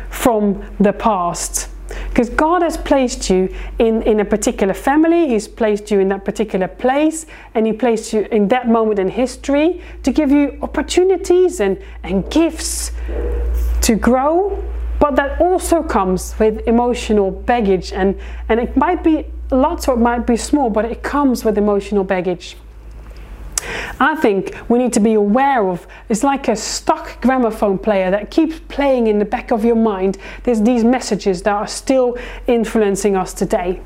from 0.10 0.63
the 0.79 0.94
past. 0.94 1.70
Because 2.10 2.29
God 2.29 2.62
has 2.62 2.77
placed 2.77 3.29
you 3.29 3.53
in, 3.79 4.01
in 4.03 4.20
a 4.20 4.25
particular 4.25 4.74
family, 4.74 5.27
He's 5.27 5.48
placed 5.48 5.91
you 5.91 6.00
in 6.00 6.10
that 6.10 6.25
particular 6.25 6.67
place, 6.67 7.25
and 7.53 7.65
He 7.65 7.74
placed 7.74 8.13
you 8.13 8.27
in 8.32 8.48
that 8.50 8.67
moment 8.67 9.00
in 9.00 9.10
history 9.10 9.82
to 10.03 10.12
give 10.12 10.32
you 10.32 10.58
opportunities 10.62 11.60
and, 11.60 11.82
and 12.03 12.29
gifts 12.29 12.91
to 13.82 13.96
grow. 13.96 14.63
But 15.00 15.15
that 15.15 15.39
also 15.39 15.84
comes 15.84 16.38
with 16.39 16.67
emotional 16.67 17.29
baggage, 17.32 17.94
and, 17.94 18.20
and 18.50 18.60
it 18.60 18.75
might 18.75 19.03
be 19.03 19.25
lots 19.51 19.88
or 19.88 19.94
it 19.94 20.00
might 20.00 20.25
be 20.25 20.38
small, 20.38 20.70
but 20.70 20.86
it 20.86 21.03
comes 21.03 21.46
with 21.46 21.58
emotional 21.58 22.03
baggage. 22.03 22.58
I 24.00 24.15
think 24.15 24.55
we 24.69 24.77
need 24.79 24.93
to 24.93 25.00
be 25.00 25.13
aware 25.13 25.67
of 25.67 25.88
it's 26.09 26.24
like 26.24 26.47
a 26.47 26.55
stock 26.55 27.21
gramophone 27.21 27.77
player 27.77 28.12
that 28.12 28.31
keeps 28.31 28.59
playing 28.67 29.07
in 29.07 29.19
the 29.19 29.25
back 29.25 29.51
of 29.51 29.65
your 29.65 29.75
mind. 29.75 30.17
There's 30.43 30.62
these 30.62 30.83
messages 30.83 31.41
that 31.43 31.53
are 31.53 31.67
still 31.67 32.17
influencing 32.47 33.15
us 33.15 33.33
today. 33.33 33.81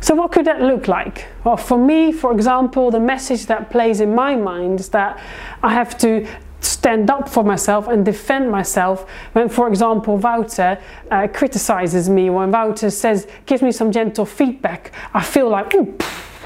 So, 0.00 0.16
what 0.16 0.32
could 0.32 0.46
that 0.46 0.60
look 0.60 0.88
like? 0.88 1.26
Well, 1.44 1.56
for 1.56 1.78
me, 1.78 2.10
for 2.10 2.32
example, 2.32 2.90
the 2.90 2.98
message 2.98 3.46
that 3.46 3.70
plays 3.70 4.00
in 4.00 4.14
my 4.14 4.34
mind 4.34 4.80
is 4.80 4.88
that 4.88 5.20
I 5.62 5.72
have 5.74 5.96
to 5.98 6.26
stand 6.60 7.10
up 7.10 7.28
for 7.28 7.44
myself 7.44 7.88
and 7.88 8.04
defend 8.04 8.50
myself 8.50 9.08
when, 9.32 9.48
for 9.48 9.68
example, 9.68 10.16
Wouter 10.16 10.78
uh, 11.10 11.28
criticizes 11.32 12.08
me, 12.08 12.30
when 12.30 12.50
Wouter 12.50 12.90
says, 12.90 13.26
gives 13.46 13.62
me 13.62 13.70
some 13.70 13.92
gentle 13.92 14.24
feedback, 14.24 14.92
I 15.14 15.22
feel 15.22 15.48
like, 15.48 15.72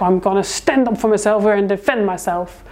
I'm 0.02 0.18
going 0.18 0.36
to 0.36 0.44
stand 0.44 0.88
up 0.88 0.98
for 0.98 1.08
myself 1.08 1.42
here 1.42 1.54
and 1.54 1.68
defend 1.68 2.06
myself. 2.06 2.64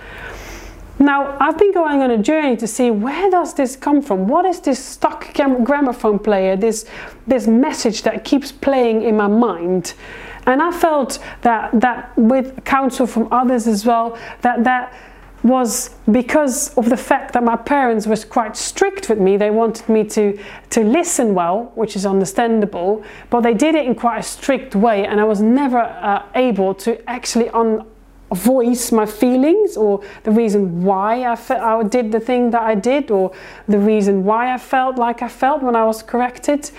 Now, 0.99 1.37
I've 1.41 1.59
been 1.59 1.73
going 1.73 2.03
on 2.03 2.11
a 2.11 2.19
journey 2.19 2.57
to 2.57 2.67
see 2.67 2.91
where 2.91 3.31
does 3.31 3.55
this 3.55 3.75
come 3.77 4.01
from? 4.01 4.29
What 4.29 4.45
is 4.45 4.61
this 4.61 4.83
stuck 4.83 5.35
gramophone 5.35 6.19
player, 6.19 6.57
this, 6.57 6.87
this 7.27 7.47
message 7.47 8.03
that 8.03 8.25
keeps 8.25 8.53
playing 8.53 9.03
in 9.03 9.17
my 9.17 9.27
mind? 9.27 9.95
And 10.47 10.63
I 10.63 10.71
felt 10.71 11.19
that, 11.43 11.79
that 11.81 12.17
with 12.17 12.65
counsel 12.65 13.07
from 13.07 13.29
others 13.33 13.67
as 13.67 13.85
well, 13.85 14.17
that 14.43 14.63
that 14.65 14.93
was 15.45 15.91
because 16.11 16.75
of 16.79 16.89
the 16.89 16.97
fact 16.97 17.35
that 17.35 17.45
my 17.45 17.55
parents 17.55 18.07
was 18.07 18.25
quite 18.25 18.57
strict 18.57 19.11
with 19.11 19.19
me. 19.19 19.37
They 19.37 19.51
wanted 19.51 19.89
me 19.91 20.03
to, 20.05 20.39
to 20.71 20.83
listen 20.83 21.35
well, 21.35 21.71
which 21.75 21.97
is 21.97 22.07
understandable, 22.07 23.05
but 23.29 23.43
they 23.43 23.53
did 23.53 23.75
it 23.75 23.87
in 23.87 23.95
quite 23.95 24.19
a 24.19 24.23
strict 24.23 24.75
way, 24.75 25.07
and 25.07 25.21
I 25.21 25.25
was 25.25 25.43
never 25.43 25.81
uh, 25.81 26.25
able 26.35 26.75
to 26.77 27.09
actually 27.09 27.51
un- 27.51 27.85
voice 28.33 28.91
my 28.91 29.05
feelings 29.07 29.77
or 29.77 30.03
the 30.25 30.31
reason 30.31 30.83
why 30.83 31.25
I, 31.25 31.37
fe- 31.37 31.57
I 31.57 31.83
did 31.83 32.11
the 32.11 32.21
thing 32.21 32.51
that 32.51 32.63
I 32.63 32.75
did 32.75 33.11
or 33.11 33.33
the 33.69 33.79
reason 33.79 34.25
why 34.25 34.53
I 34.53 34.59
felt 34.59 34.97
like 34.97 35.23
I 35.23 35.29
felt 35.29 35.63
when 35.63 35.77
I 35.77 35.85
was 35.85 36.03
corrected. 36.03 36.71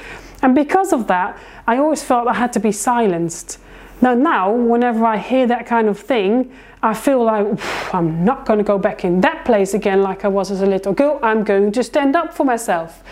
And 0.42 0.56
because 0.56 0.92
of 0.92 1.08
that, 1.08 1.38
I 1.68 1.78
always 1.78 2.04
felt 2.04 2.28
I 2.28 2.34
had 2.34 2.52
to 2.54 2.60
be 2.60 2.72
silenced. 2.72 3.60
Now, 4.02 4.14
now, 4.14 4.52
whenever 4.52 5.06
I 5.06 5.18
hear 5.18 5.48
that 5.48 5.66
kind 5.66 5.88
of 5.88 6.00
thing, 6.00 6.52
I 6.84 6.94
feel 6.94 7.24
like 7.24 7.48
I'm 7.94 8.24
not 8.24 8.46
going 8.46 8.60
to 8.60 8.64
go 8.64 8.78
back 8.78 9.04
in 9.06 9.22
that 9.22 9.46
place 9.46 9.74
again 9.74 10.02
like 10.02 10.26
I 10.26 10.28
was 10.28 10.52
as 10.52 10.62
a 10.62 10.66
little 10.66 10.94
girl. 10.94 11.20
I'm 11.24 11.44
going 11.44 11.72
to 11.72 11.84
stand 11.84 12.16
up 12.16 12.34
for 12.34 12.44
myself. 12.44 13.04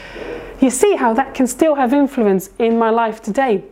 You 0.59 0.69
see 0.69 0.95
how 0.95 1.13
that 1.13 1.33
can 1.33 1.47
still 1.47 1.75
have 1.75 1.93
influence 1.93 2.49
in 2.59 2.77
my 2.77 2.89
life 2.89 3.21
today 3.21 3.63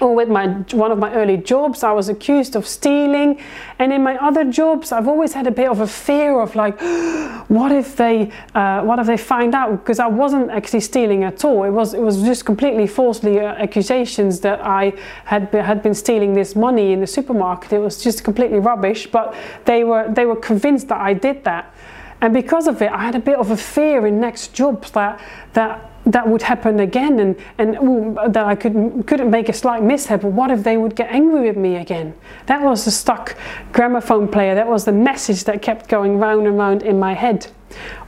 or 0.00 0.14
with 0.14 0.28
my 0.28 0.46
one 0.72 0.90
of 0.90 0.98
my 0.98 1.12
early 1.14 1.36
jobs 1.36 1.82
i 1.82 1.92
was 1.92 2.08
accused 2.08 2.56
of 2.56 2.66
stealing. 2.66 3.40
And 3.78 3.92
in 3.92 4.02
my 4.02 4.16
other 4.16 4.44
jobs 4.44 4.92
i've 4.92 5.08
always 5.08 5.32
had 5.32 5.46
a 5.46 5.50
bit 5.50 5.68
of 5.68 5.80
a 5.80 5.86
fear 5.86 6.40
of 6.40 6.54
like 6.54 6.80
what 7.48 7.72
if 7.72 7.96
they 7.96 8.30
uh, 8.54 8.82
what 8.82 8.98
if 8.98 9.06
they 9.06 9.16
find 9.16 9.54
out? 9.54 9.70
Because 9.72 9.98
i 9.98 10.06
wasn't 10.06 10.50
actually 10.50 10.80
stealing 10.80 11.24
at 11.24 11.44
all. 11.44 11.64
It 11.64 11.70
was 11.70 11.94
it 11.94 12.00
was 12.00 12.22
just 12.22 12.44
completely 12.44 12.86
falsely 12.86 13.40
uh, 13.40 13.54
accusations 13.54 14.40
that 14.40 14.60
i 14.64 14.92
had 15.24 15.48
had 15.52 15.82
been 15.82 15.94
stealing 15.94 16.34
this 16.34 16.56
money 16.56 16.92
in 16.92 17.00
the 17.00 17.06
supermarket. 17.06 17.72
It 17.72 17.78
was 17.78 18.02
just 18.02 18.24
completely 18.24 18.58
rubbish. 18.58 19.06
But 19.10 19.34
they 19.64 19.84
were 19.84 20.12
they 20.12 20.26
were 20.26 20.36
convinced 20.36 20.88
that 20.88 21.00
i 21.00 21.12
did 21.12 21.44
that. 21.44 21.74
And 22.20 22.32
because 22.32 22.66
of 22.66 22.80
it 22.82 22.90
i 22.90 23.02
had 23.04 23.14
a 23.14 23.20
bit 23.20 23.38
of 23.38 23.50
a 23.50 23.56
fear 23.56 24.06
in 24.06 24.20
next 24.20 24.54
jobs 24.54 24.90
that 24.92 25.20
that 25.52 25.91
that 26.06 26.26
would 26.28 26.42
happen 26.42 26.80
again 26.80 27.20
and, 27.20 27.36
and 27.58 27.76
ooh, 27.76 28.16
that 28.28 28.44
I 28.44 28.54
could, 28.54 29.04
couldn't 29.06 29.30
make 29.30 29.48
a 29.48 29.52
slight 29.52 29.82
mishap. 29.82 30.22
But 30.22 30.32
what 30.32 30.50
if 30.50 30.64
they 30.64 30.76
would 30.76 30.96
get 30.96 31.10
angry 31.10 31.46
with 31.46 31.56
me 31.56 31.76
again? 31.76 32.14
That 32.46 32.62
was 32.62 32.84
the 32.84 32.90
stuck 32.90 33.36
gramophone 33.72 34.28
player. 34.28 34.54
That 34.54 34.66
was 34.66 34.84
the 34.84 34.92
message 34.92 35.44
that 35.44 35.62
kept 35.62 35.88
going 35.88 36.18
round 36.18 36.46
and 36.46 36.58
round 36.58 36.82
in 36.82 36.98
my 36.98 37.14
head. 37.14 37.46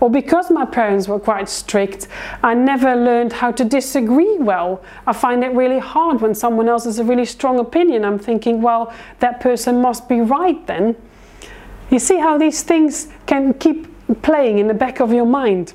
Or 0.01 0.11
because 0.11 0.51
my 0.51 0.65
parents 0.65 1.09
were 1.09 1.21
quite 1.21 1.49
strict, 1.49 2.09
I 2.43 2.55
never 2.55 2.95
learned 2.97 3.33
how 3.33 3.53
to 3.53 3.65
disagree 3.65 4.37
well. 4.39 4.83
I 5.07 5.13
find 5.13 5.43
it 5.43 5.53
really 5.53 5.79
hard 5.79 6.21
when 6.21 6.35
someone 6.35 6.69
else 6.69 6.85
has 6.85 6.99
a 6.99 7.05
really 7.05 7.25
strong 7.25 7.59
opinion. 7.59 8.05
I'm 8.05 8.19
thinking, 8.19 8.61
well, 8.61 8.93
that 9.21 9.41
person 9.41 9.81
must 9.81 10.09
be 10.09 10.21
right 10.21 10.67
then. 10.67 10.97
You 11.91 11.99
see 11.99 12.19
how 12.19 12.39
these 12.39 12.63
things 12.63 13.09
can 13.27 13.55
keep 13.55 13.87
playing 14.23 14.59
in 14.59 14.69
the 14.69 14.75
back 14.75 15.01
of 15.01 15.13
your 15.13 15.27
mind. 15.27 15.75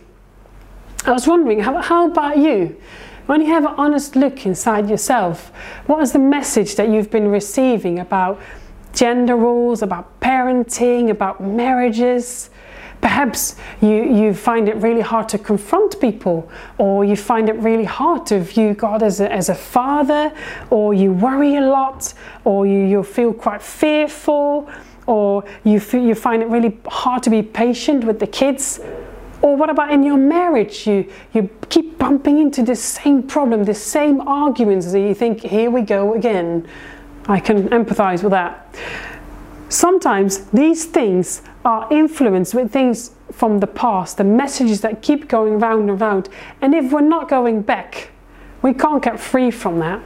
I 1.06 1.12
was 1.12 1.27
wondering, 1.27 1.62
how, 1.62 1.82
how 1.82 2.08
about 2.08 2.38
you? 2.38 2.79
When 3.25 3.41
you 3.41 3.48
have 3.48 3.63
an 3.63 3.75
honest 3.77 4.15
look 4.15 4.46
inside 4.46 4.89
yourself, 4.89 5.51
what 5.86 6.01
is 6.01 6.12
the 6.12 6.20
message 6.20 6.75
that 6.75 6.89
you've 6.89 7.12
been 7.12 7.27
receiving 7.27 8.00
about 8.00 8.39
gender 8.91 9.36
roles, 9.36 9.82
about 9.82 10.20
parenting, 10.20 11.10
about 11.10 11.41
marriages? 11.41 12.50
Perhaps 13.01 13.56
you, 13.82 14.03
you 14.03 14.34
find 14.34 14.68
it 14.68 14.75
really 14.77 15.01
hard 15.01 15.29
to 15.29 15.38
confront 15.38 16.01
people, 16.01 16.51
or 16.77 17.06
you 17.06 17.15
find 17.15 17.48
it 17.48 17.56
really 17.58 17.86
hard 17.86 18.25
to 18.25 18.39
view 18.41 18.74
God 18.74 19.03
as 19.03 19.22
a, 19.22 19.32
as 19.32 19.48
a 19.48 19.56
father, 19.56 20.34
or 20.70 20.94
you 20.94 21.13
worry 21.13 21.56
a 21.56 21.62
lot, 21.62 22.13
or 22.44 22.68
you, 22.68 22.79
you 22.86 23.03
feel 23.03 23.32
quite 23.32 23.62
fearful, 23.62 24.70
or 25.08 25.46
you, 25.63 25.79
feel, 25.79 26.03
you 26.03 26.13
find 26.13 26.41
it 26.44 26.50
really 26.50 26.77
hard 26.88 27.24
to 27.24 27.29
be 27.29 27.41
patient 27.41 28.03
with 28.03 28.20
the 28.20 28.27
kids. 28.27 28.82
Or 29.41 29.55
what 29.55 29.69
about 29.69 29.91
in 29.91 30.03
your 30.03 30.17
marriage? 30.17 30.86
You, 30.86 31.10
you 31.34 31.50
keep 31.69 31.98
bumping 31.98 32.39
into 32.39 32.63
the 32.63 32.75
same 32.75 33.24
problem, 33.24 33.63
the 33.63 33.74
same 33.74 34.22
arguments, 34.22 34.88
and 34.88 35.08
you 35.08 35.13
think, 35.13 35.41
here 35.41 35.72
we 35.72 35.81
go 35.81 36.13
again. 36.13 36.67
I 37.27 37.39
can 37.39 37.69
empathize 37.69 38.24
with 38.24 38.31
that. 38.31 38.75
Sometimes 39.69 40.46
these 40.46 40.86
things 40.86 41.43
are 41.63 41.88
influenced 41.91 42.55
with 42.55 42.72
things 42.72 43.12
from 43.31 43.60
the 43.60 43.67
past, 43.67 44.17
the 44.17 44.24
messages 44.24 44.81
that 44.81 45.01
keep 45.01 45.27
going 45.27 45.60
round 45.60 45.89
and 45.89 46.01
round. 46.01 46.29
And 46.62 46.74
if 46.74 46.91
we're 46.91 47.01
not 47.01 47.29
going 47.29 47.62
back, 47.62 48.10
we 48.62 48.74
can't 48.74 49.03
get 49.03 49.19
free 49.19 49.51
from 49.51 49.79
that. 49.79 50.01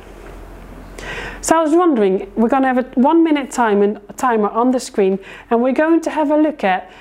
So 1.41 1.57
I 1.57 1.61
was 1.61 1.73
wondering, 1.73 2.31
we're 2.35 2.49
going 2.49 2.63
to 2.63 2.67
have 2.67 2.77
a 2.77 2.89
one 2.99 3.23
minute 3.23 3.51
time 3.51 3.81
and 3.81 3.99
timer 4.17 4.49
on 4.49 4.71
the 4.71 4.79
screen, 4.79 5.19
and 5.49 5.61
we're 5.61 5.73
going 5.73 6.01
to 6.01 6.09
have 6.09 6.31
a 6.31 6.37
look 6.37 6.63
at 6.63 6.91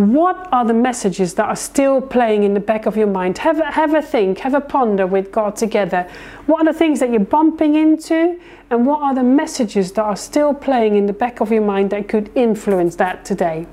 what 0.00 0.48
are 0.50 0.64
the 0.64 0.72
messages 0.72 1.34
that 1.34 1.44
are 1.44 1.56
still 1.56 2.00
playing 2.00 2.42
in 2.44 2.54
the 2.54 2.60
back 2.60 2.86
of 2.86 2.96
your 2.96 3.06
mind? 3.06 3.36
Have 3.38 3.58
a, 3.60 3.70
have 3.70 3.92
a 3.92 4.00
think, 4.00 4.38
have 4.38 4.54
a 4.54 4.60
ponder 4.60 5.06
with 5.06 5.30
God 5.30 5.56
together. 5.56 6.08
What 6.46 6.66
are 6.66 6.72
the 6.72 6.78
things 6.78 7.00
that 7.00 7.10
you're 7.10 7.20
bumping 7.20 7.74
into, 7.74 8.40
and 8.70 8.86
what 8.86 9.02
are 9.02 9.14
the 9.14 9.22
messages 9.22 9.92
that 9.92 10.04
are 10.04 10.16
still 10.16 10.54
playing 10.54 10.94
in 10.94 11.04
the 11.04 11.12
back 11.12 11.40
of 11.40 11.52
your 11.52 11.62
mind 11.62 11.90
that 11.90 12.08
could 12.08 12.30
influence 12.34 12.96
that 12.96 13.24
today? 13.26 13.66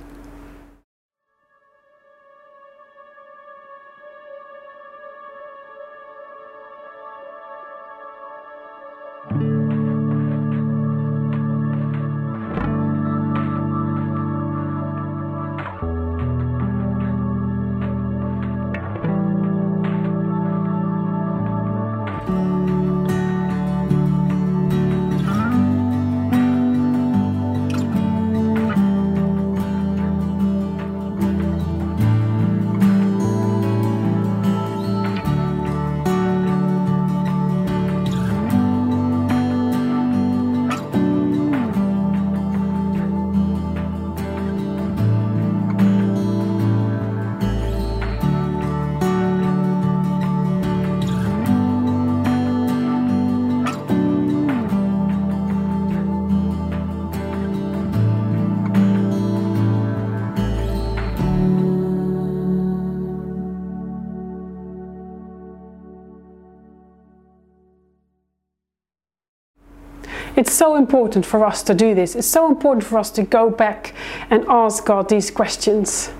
So 70.58 70.76
important 70.76 71.26
for 71.26 71.46
us 71.46 71.64
to 71.64 71.74
do 71.74 71.94
this. 71.94 72.16
It's 72.16 72.28
so 72.28 72.48
important 72.48 72.84
for 72.84 72.98
us 72.98 73.12
to 73.12 73.24
go 73.24 73.50
back 73.50 73.94
and 74.30 74.46
ask 74.48 74.86
God 74.86 75.10
these 75.10 75.32
questions. 75.32 76.12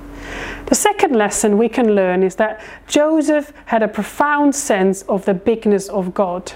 The 0.68 0.76
second 0.76 1.16
lesson 1.16 1.58
we 1.58 1.70
can 1.70 1.96
learn 1.96 2.24
is 2.24 2.36
that 2.36 2.62
Joseph 2.88 3.54
had 3.66 3.84
a 3.84 3.88
profound 3.88 4.54
sense 4.54 5.02
of 5.04 5.26
the 5.26 5.34
bigness 5.34 5.88
of 5.90 6.14
God. 6.14 6.52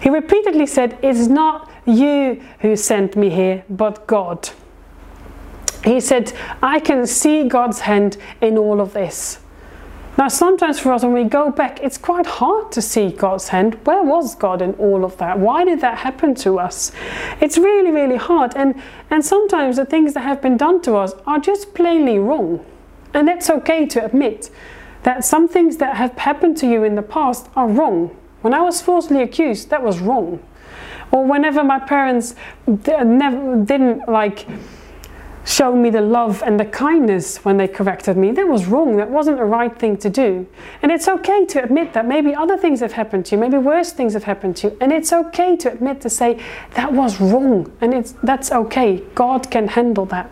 He 0.00 0.10
repeatedly 0.10 0.66
said, 0.66 0.98
It's 1.02 1.26
not 1.26 1.70
you 1.84 2.42
who 2.60 2.76
sent 2.76 3.16
me 3.16 3.30
here, 3.30 3.64
but 3.68 4.06
God. 4.06 4.50
He 5.84 6.00
said, 6.00 6.32
I 6.62 6.80
can 6.80 7.06
see 7.06 7.48
God's 7.48 7.80
hand 7.80 8.16
in 8.40 8.58
all 8.58 8.80
of 8.80 8.92
this. 8.92 9.38
Now, 10.18 10.28
sometimes 10.28 10.78
for 10.78 10.92
us, 10.92 11.02
when 11.02 11.12
we 11.12 11.24
go 11.24 11.50
back, 11.50 11.80
it's 11.82 11.98
quite 11.98 12.24
hard 12.24 12.72
to 12.72 12.80
see 12.80 13.10
God's 13.10 13.48
hand. 13.48 13.74
Where 13.84 14.02
was 14.02 14.34
God 14.34 14.62
in 14.62 14.72
all 14.74 15.04
of 15.04 15.18
that? 15.18 15.38
Why 15.38 15.64
did 15.64 15.80
that 15.82 15.98
happen 15.98 16.34
to 16.36 16.58
us? 16.58 16.90
It's 17.40 17.58
really, 17.58 17.90
really 17.90 18.16
hard. 18.16 18.56
And, 18.56 18.80
and 19.10 19.22
sometimes 19.22 19.76
the 19.76 19.84
things 19.84 20.14
that 20.14 20.20
have 20.20 20.40
been 20.40 20.56
done 20.56 20.80
to 20.82 20.96
us 20.96 21.12
are 21.26 21.38
just 21.38 21.74
plainly 21.74 22.18
wrong. 22.18 22.64
And 23.12 23.28
that's 23.28 23.50
okay 23.50 23.84
to 23.86 24.04
admit 24.04 24.50
that 25.02 25.22
some 25.24 25.48
things 25.48 25.76
that 25.76 25.96
have 25.96 26.16
happened 26.16 26.56
to 26.58 26.66
you 26.66 26.82
in 26.82 26.94
the 26.94 27.02
past 27.02 27.48
are 27.54 27.68
wrong. 27.68 28.16
When 28.40 28.54
I 28.54 28.62
was 28.62 28.80
falsely 28.80 29.20
accused, 29.20 29.68
that 29.68 29.82
was 29.82 29.98
wrong. 29.98 30.42
Or 31.10 31.26
whenever 31.26 31.62
my 31.62 31.78
parents 31.78 32.34
never 32.66 33.56
didn't 33.64 34.08
like 34.08 34.46
show 35.46 35.74
me 35.74 35.90
the 35.90 36.00
love 36.00 36.42
and 36.44 36.58
the 36.58 36.64
kindness 36.64 37.44
when 37.44 37.56
they 37.56 37.68
corrected 37.68 38.16
me. 38.16 38.32
That 38.32 38.48
was 38.48 38.66
wrong. 38.66 38.96
That 38.96 39.08
wasn't 39.08 39.38
the 39.38 39.44
right 39.44 39.76
thing 39.78 39.96
to 39.98 40.10
do. 40.10 40.46
And 40.82 40.90
it's 40.90 41.06
okay 41.06 41.46
to 41.46 41.62
admit 41.62 41.92
that 41.92 42.04
maybe 42.04 42.34
other 42.34 42.56
things 42.56 42.80
have 42.80 42.92
happened 42.92 43.26
to 43.26 43.36
you, 43.36 43.40
maybe 43.40 43.56
worse 43.56 43.92
things 43.92 44.12
have 44.14 44.24
happened 44.24 44.56
to 44.56 44.68
you. 44.68 44.76
And 44.80 44.92
it's 44.92 45.12
okay 45.12 45.56
to 45.58 45.72
admit 45.72 46.00
to 46.00 46.10
say 46.10 46.42
that 46.74 46.92
was 46.92 47.20
wrong. 47.20 47.72
And 47.80 47.94
it's 47.94 48.12
that's 48.24 48.50
okay. 48.50 49.04
God 49.14 49.50
can 49.50 49.68
handle 49.68 50.04
that. 50.06 50.30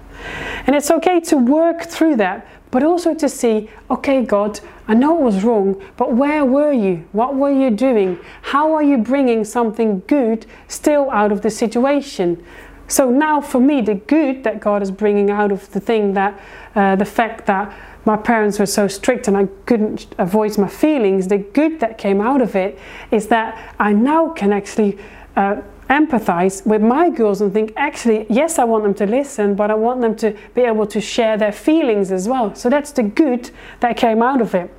And 0.66 0.74
it's 0.74 0.90
okay 0.90 1.20
to 1.20 1.36
work 1.36 1.84
through 1.84 2.16
that, 2.16 2.46
but 2.70 2.82
also 2.82 3.14
to 3.14 3.28
see, 3.28 3.70
okay, 3.90 4.24
God, 4.24 4.58
I 4.88 4.94
know 4.94 5.16
it 5.18 5.22
was 5.22 5.44
wrong, 5.44 5.80
but 5.96 6.12
where 6.12 6.44
were 6.44 6.72
you? 6.72 7.06
What 7.12 7.36
were 7.36 7.52
you 7.52 7.70
doing? 7.70 8.18
How 8.42 8.74
are 8.74 8.82
you 8.82 8.98
bringing 8.98 9.44
something 9.44 10.02
good 10.06 10.46
still 10.68 11.10
out 11.10 11.32
of 11.32 11.42
the 11.42 11.50
situation? 11.50 12.44
So 12.86 13.10
now, 13.10 13.40
for 13.40 13.60
me, 13.60 13.80
the 13.80 13.94
good 13.94 14.44
that 14.44 14.60
God 14.60 14.82
is 14.82 14.90
bringing 14.90 15.30
out 15.30 15.50
of 15.52 15.70
the 15.72 15.80
thing 15.80 16.14
that 16.14 16.40
uh, 16.74 16.96
the 16.96 17.04
fact 17.04 17.46
that 17.46 17.74
my 18.04 18.16
parents 18.16 18.58
were 18.58 18.66
so 18.66 18.86
strict 18.86 19.28
and 19.28 19.36
I 19.36 19.46
couldn't 19.64 20.06
avoid 20.18 20.58
my 20.58 20.68
feelings, 20.68 21.28
the 21.28 21.38
good 21.38 21.80
that 21.80 21.96
came 21.96 22.20
out 22.20 22.42
of 22.42 22.54
it 22.54 22.78
is 23.10 23.28
that 23.28 23.74
I 23.78 23.94
now 23.94 24.28
can 24.28 24.52
actually 24.52 24.98
uh, 25.36 25.62
empathize 25.88 26.66
with 26.66 26.82
my 26.82 27.08
girls 27.10 27.40
and 27.40 27.52
think, 27.52 27.72
actually, 27.76 28.26
yes, 28.28 28.58
I 28.58 28.64
want 28.64 28.84
them 28.84 28.94
to 28.94 29.06
listen, 29.06 29.54
but 29.54 29.70
I 29.70 29.74
want 29.74 30.00
them 30.00 30.14
to 30.16 30.36
be 30.54 30.62
able 30.62 30.86
to 30.86 31.00
share 31.00 31.36
their 31.38 31.52
feelings 31.52 32.12
as 32.12 32.28
well. 32.28 32.54
So 32.54 32.68
that's 32.68 32.92
the 32.92 33.02
good 33.02 33.50
that 33.80 33.96
came 33.96 34.22
out 34.22 34.40
of 34.40 34.54
it. 34.54 34.70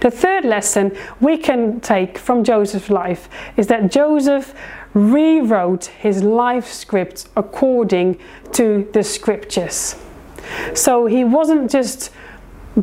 The 0.00 0.10
third 0.10 0.44
lesson 0.44 0.96
we 1.20 1.36
can 1.36 1.80
take 1.80 2.18
from 2.18 2.44
Joseph's 2.44 2.90
life 2.90 3.28
is 3.56 3.66
that 3.68 3.90
Joseph 3.90 4.54
rewrote 4.94 5.86
his 5.86 6.22
life 6.22 6.66
script 6.66 7.28
according 7.36 8.18
to 8.52 8.88
the 8.92 9.02
scriptures. 9.02 9.96
So 10.74 11.06
he 11.06 11.24
wasn't 11.24 11.70
just 11.70 12.10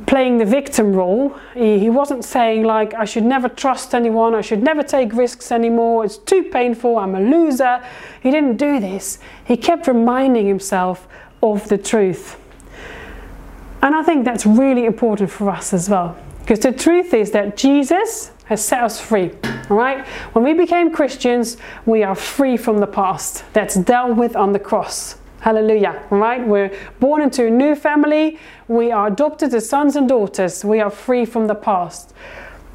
playing 0.05 0.37
the 0.37 0.45
victim 0.45 0.93
role. 0.93 1.37
He, 1.53 1.79
he, 1.79 1.89
wasn't 1.89 2.23
saying, 2.23 2.63
like, 2.63 2.93
I 2.93 3.05
should 3.05 3.23
never 3.23 3.49
trust 3.49 3.95
anyone, 3.95 4.35
I 4.35 4.41
should 4.41 4.61
never 4.61 4.83
take 4.83 5.13
risks 5.13 5.51
anymore, 5.51 6.05
it's 6.05 6.17
too 6.17 6.43
painful, 6.43 6.97
I'm 6.97 7.15
a 7.15 7.21
loser. 7.21 7.83
He 8.21 8.31
didn't 8.31 8.57
do 8.57 8.79
this. 8.79 9.19
He 9.45 9.57
kept 9.57 9.87
reminding 9.87 10.45
himself 10.45 11.07
of 11.41 11.67
the 11.69 11.77
truth. 11.77 12.37
And 13.81 13.95
I 13.95 14.03
think 14.03 14.25
that's 14.25 14.45
really 14.45 14.85
important 14.85 15.29
for 15.29 15.49
us 15.49 15.73
as 15.73 15.89
well. 15.89 16.17
Because 16.39 16.59
the 16.59 16.71
truth 16.71 17.13
is 17.13 17.31
that 17.31 17.57
Jesus 17.57 18.31
has 18.45 18.63
set 18.63 18.83
us 18.83 18.99
free. 18.99 19.31
Right? 19.69 20.07
When 20.33 20.45
we 20.45 20.53
became 20.53 20.91
Christians, 20.91 21.57
we 21.86 22.03
are 22.03 22.15
free 22.15 22.57
from 22.57 22.79
the 22.79 22.88
past 22.88 23.43
that's 23.53 23.75
dealt 23.75 24.15
with 24.15 24.36
on 24.36 24.53
the 24.53 24.59
cross. 24.59 25.17
Hallelujah. 25.41 26.03
All 26.12 26.17
right? 26.17 26.45
We're 26.45 26.71
born 27.00 27.21
into 27.21 27.47
a 27.47 27.50
new 27.50 27.75
family. 27.75 28.39
We 28.67 28.91
are 28.91 29.07
adopted 29.07 29.53
as 29.53 29.69
sons 29.69 29.95
and 29.95 30.07
daughters. 30.07 30.65
We 30.65 30.79
are 30.79 30.89
free 30.89 31.25
from 31.25 31.47
the 31.47 31.55
past. 31.55 32.13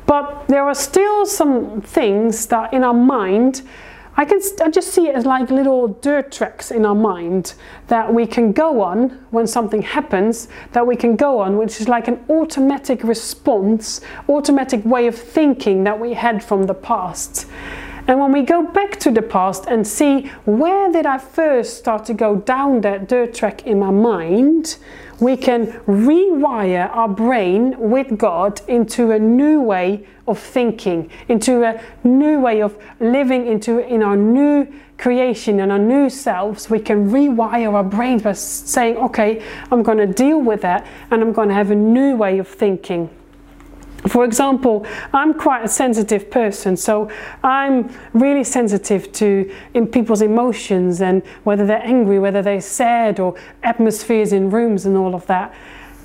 But 0.07 0.47
there 0.49 0.65
are 0.65 0.75
still 0.75 1.27
some 1.27 1.81
things 1.81 2.47
that 2.47 2.73
in 2.73 2.85
our 2.85 2.95
mind 2.95 3.63
I 4.15 4.27
can 4.27 4.41
I 4.63 4.69
just 4.69 4.89
see 4.89 5.09
it 5.09 5.15
as 5.15 5.25
like 5.25 5.51
little 5.51 5.89
dirt 5.89 6.31
tracks 6.31 6.71
in 6.71 6.85
our 6.85 6.95
mind 6.95 7.55
that 7.89 8.13
we 8.13 8.27
can 8.27 8.53
go 8.53 8.83
on 8.83 9.09
when 9.31 9.47
something 9.47 9.81
happens 9.83 10.49
that 10.73 10.87
we 10.87 10.97
can 10.97 11.17
go 11.17 11.39
on 11.41 11.57
which 11.57 11.81
is 11.81 11.89
like 11.89 12.09
an 12.09 12.23
automatic 12.29 13.03
response 13.05 14.03
automatic 14.29 14.85
way 14.85 15.07
of 15.07 15.17
thinking 15.17 15.85
that 15.85 15.99
we 15.99 16.13
had 16.13 16.45
from 16.45 16.65
the 16.65 16.75
past 16.75 17.47
and 18.09 18.19
when 18.19 18.33
we 18.33 18.43
go 18.43 18.63
back 18.67 18.99
to 19.01 19.11
the 19.11 19.23
past 19.23 19.67
and 19.67 19.87
see 19.87 20.27
where 20.45 20.91
did 20.91 21.07
I 21.07 21.19
first 21.19 21.79
start 21.79 22.05
to 22.07 22.15
go 22.15 22.37
down 22.37 22.81
that 22.81 23.09
dirt 23.09 23.35
track 23.35 23.67
in 23.67 23.79
my 23.79 23.91
mind, 23.91 24.77
we 25.21 25.37
can 25.37 25.69
rewire 25.87 26.91
our 26.95 27.09
brain 27.09 27.77
with 27.79 28.19
God 28.19 28.61
into 28.67 29.13
a 29.13 29.19
new 29.19 29.61
way 29.61 30.05
of 30.27 30.39
thinking, 30.39 31.11
into 31.29 31.63
a 31.63 31.81
new 32.03 32.41
way 32.41 32.61
of 32.61 32.77
living 32.99 33.47
into 33.47 33.79
in 33.79 34.03
our 34.03 34.17
new 34.17 34.67
creation 34.99 35.61
and 35.61 35.71
our 35.71 35.79
new 35.79 36.11
selves. 36.11 36.69
We 36.69 36.81
can 36.81 37.11
rewire 37.11 37.73
our 37.73 37.85
brains 37.85 38.23
by 38.23 38.33
saying, 38.33 38.97
okay, 38.97 39.45
I'm 39.71 39.85
going 39.85 39.99
to 39.99 40.07
deal 40.07 40.41
with 40.41 40.63
that 40.63 40.87
and 41.11 41.23
I'm 41.23 41.33
going 41.33 41.49
to 41.49 41.55
have 41.55 41.71
a 41.71 41.77
new 41.77 42.17
way 42.17 42.39
of 42.39 42.49
thinking. 42.49 43.09
For 44.13 44.27
example, 44.27 44.85
I'm 45.15 45.33
quite 45.33 45.65
a 45.65 45.69
sensitive 45.69 46.31
person, 46.31 46.77
so 46.77 47.11
I'm 47.43 47.91
really 48.13 48.45
sensitive 48.45 49.11
to 49.13 49.51
people's 49.91 50.21
emotions 50.21 51.01
and 51.01 51.23
whether 51.45 51.65
they're 51.65 51.83
angry, 51.83 52.19
whether 52.19 52.43
they're 52.43 52.61
sad, 52.61 53.19
or 53.19 53.37
atmospheres 53.63 54.35
in 54.35 54.51
rooms 54.51 54.85
and 54.85 54.99
all 54.99 55.15
of 55.15 55.25
that. 55.29 55.55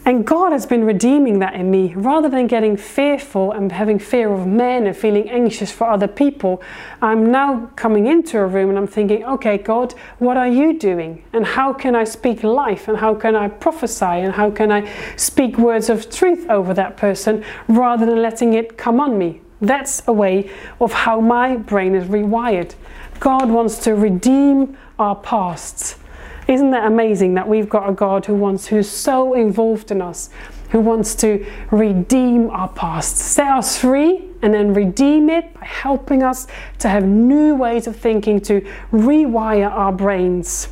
And 0.07 0.25
God 0.25 0.53
has 0.53 0.65
been 0.65 0.85
redeeming 0.85 1.39
that 1.39 1.53
in 1.53 1.69
me. 1.69 1.93
Rather 1.93 2.29
than 2.29 2.47
getting 2.47 2.77
fearful 2.77 3.51
and 3.51 3.69
having 3.73 3.99
fear 3.99 4.31
of 4.31 4.47
men 4.47 4.87
and 4.87 4.95
feeling 4.95 5.29
anxious 5.29 5.69
for 5.69 5.89
other 5.89 6.07
people, 6.07 6.63
I'm 7.01 7.29
now 7.29 7.69
coming 7.75 8.07
into 8.07 8.39
a 8.39 8.45
room 8.45 8.69
and 8.69 8.77
I'm 8.77 8.87
thinking, 8.87 9.25
okay, 9.25 9.57
God, 9.57 9.93
what 10.19 10.37
are 10.37 10.47
you 10.47 10.79
doing? 10.79 11.25
And 11.33 11.45
how 11.45 11.73
can 11.73 11.93
I 11.93 12.05
speak 12.05 12.41
life? 12.41 12.87
And 12.87 12.97
how 12.97 13.15
can 13.15 13.35
I 13.35 13.49
prophesy? 13.49 14.05
And 14.05 14.31
how 14.31 14.49
can 14.49 14.71
I 14.71 14.89
speak 15.17 15.57
words 15.57 15.89
of 15.89 16.09
truth 16.09 16.49
over 16.49 16.73
that 16.73 16.95
person 16.95 17.43
rather 17.67 18.05
than 18.05 18.21
letting 18.21 18.53
it 18.53 18.77
come 18.77 19.01
on 19.01 19.17
me? 19.17 19.41
That's 19.59 20.07
a 20.07 20.13
way 20.13 20.49
of 20.79 20.93
how 20.93 21.19
my 21.19 21.57
brain 21.57 21.95
is 21.95 22.07
rewired. 22.07 22.75
God 23.19 23.49
wants 23.49 23.79
to 23.79 23.93
redeem 23.93 24.77
our 24.99 25.17
pasts 25.17 25.97
isn't 26.47 26.71
that 26.71 26.85
amazing 26.85 27.33
that 27.33 27.47
we've 27.47 27.69
got 27.69 27.89
a 27.89 27.93
God 27.93 28.25
who 28.25 28.33
wants, 28.33 28.67
who's 28.67 28.89
so 28.89 29.33
involved 29.33 29.91
in 29.91 30.01
us, 30.01 30.29
who 30.69 30.79
wants 30.79 31.15
to 31.15 31.45
redeem 31.71 32.49
our 32.49 32.69
past, 32.69 33.17
set 33.17 33.47
us 33.47 33.77
free, 33.77 34.23
and 34.41 34.53
then 34.53 34.73
redeem 34.73 35.29
it 35.29 35.53
by 35.53 35.65
helping 35.65 36.23
us 36.23 36.47
to 36.79 36.89
have 36.89 37.05
new 37.05 37.55
ways 37.55 37.87
of 37.87 37.95
thinking, 37.95 38.39
to 38.41 38.61
rewire 38.91 39.69
our 39.69 39.91
brains. 39.91 40.69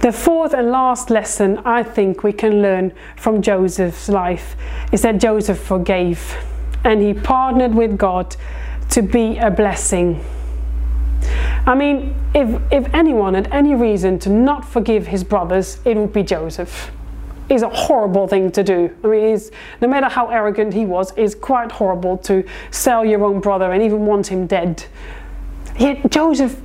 The 0.00 0.12
fourth 0.12 0.52
and 0.52 0.70
last 0.70 1.08
lesson 1.08 1.58
I 1.64 1.82
think 1.82 2.22
we 2.22 2.32
can 2.32 2.60
learn 2.60 2.92
from 3.16 3.40
Joseph's 3.40 4.08
life 4.08 4.54
is 4.92 5.00
that 5.02 5.18
Joseph 5.18 5.58
forgave 5.58 6.36
and 6.84 7.00
he 7.00 7.14
partnered 7.14 7.74
with 7.74 7.96
God 7.96 8.36
to 8.90 9.00
be 9.00 9.38
a 9.38 9.50
blessing. 9.50 10.22
I 11.66 11.74
mean, 11.74 12.14
if, 12.34 12.60
if 12.70 12.92
anyone 12.94 13.34
had 13.34 13.48
any 13.50 13.74
reason 13.74 14.18
to 14.20 14.28
not 14.28 14.68
forgive 14.68 15.06
his 15.06 15.24
brothers, 15.24 15.78
it 15.84 15.96
would 15.96 16.12
be 16.12 16.22
Joseph. 16.22 16.90
It's 17.48 17.62
a 17.62 17.68
horrible 17.68 18.28
thing 18.28 18.50
to 18.52 18.62
do. 18.62 18.94
I 19.02 19.06
mean, 19.06 19.40
no 19.80 19.88
matter 19.88 20.08
how 20.08 20.28
arrogant 20.28 20.74
he 20.74 20.84
was, 20.84 21.12
it's 21.16 21.34
quite 21.34 21.72
horrible 21.72 22.18
to 22.18 22.44
sell 22.70 23.04
your 23.04 23.24
own 23.24 23.40
brother 23.40 23.72
and 23.72 23.82
even 23.82 24.04
want 24.04 24.26
him 24.26 24.46
dead. 24.46 24.84
Yet 25.78 26.10
Joseph 26.10 26.60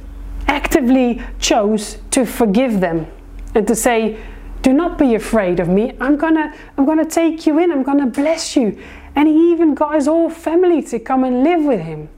actively 0.47 1.21
chose 1.39 1.97
to 2.11 2.25
forgive 2.25 2.79
them 2.79 3.07
and 3.55 3.67
to 3.67 3.75
say, 3.75 4.19
do 4.61 4.73
not 4.73 4.97
be 4.97 5.15
afraid 5.15 5.59
of 5.59 5.69
me. 5.69 5.95
I'm 6.01 6.17
gonna, 6.17 6.53
I'm 6.77 6.85
gonna 6.85 7.05
take 7.05 7.47
you 7.47 7.59
in. 7.59 7.71
I'm 7.71 7.83
gonna 7.83 8.05
bless 8.05 8.55
you. 8.55 8.77
And 9.15 9.27
he 9.27 9.51
even 9.51 9.73
got 9.73 9.95
his 9.95 10.07
whole 10.07 10.29
family 10.29 10.81
to 10.83 10.99
come 10.99 11.23
and 11.23 11.43
live 11.43 11.63
with 11.63 11.81
him. 11.81 12.09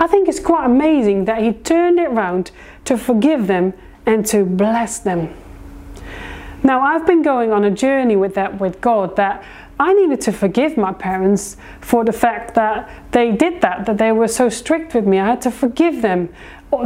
I 0.00 0.06
think 0.06 0.28
it's 0.28 0.40
quite 0.40 0.64
amazing 0.64 1.26
that 1.26 1.42
he 1.42 1.52
turned 1.52 2.00
it 2.00 2.10
round 2.10 2.50
to 2.86 2.96
forgive 2.96 3.46
them 3.46 3.74
and 4.06 4.24
to 4.26 4.44
bless 4.44 4.98
them. 4.98 5.34
Now, 6.62 6.80
I've 6.80 7.06
been 7.06 7.22
going 7.22 7.52
on 7.52 7.64
a 7.64 7.70
journey 7.70 8.16
with 8.16 8.34
that 8.34 8.58
with 8.60 8.80
God 8.80 9.16
that 9.16 9.44
I 9.78 9.92
needed 9.94 10.20
to 10.22 10.32
forgive 10.32 10.76
my 10.76 10.92
parents 10.92 11.56
for 11.80 12.04
the 12.04 12.12
fact 12.12 12.54
that 12.54 12.90
they 13.12 13.32
did 13.32 13.60
that, 13.60 13.86
that 13.86 13.98
they 13.98 14.12
were 14.12 14.28
so 14.28 14.48
strict 14.48 14.94
with 14.94 15.06
me. 15.06 15.18
I 15.18 15.26
had 15.26 15.42
to 15.42 15.50
forgive 15.50 16.02
them 16.02 16.28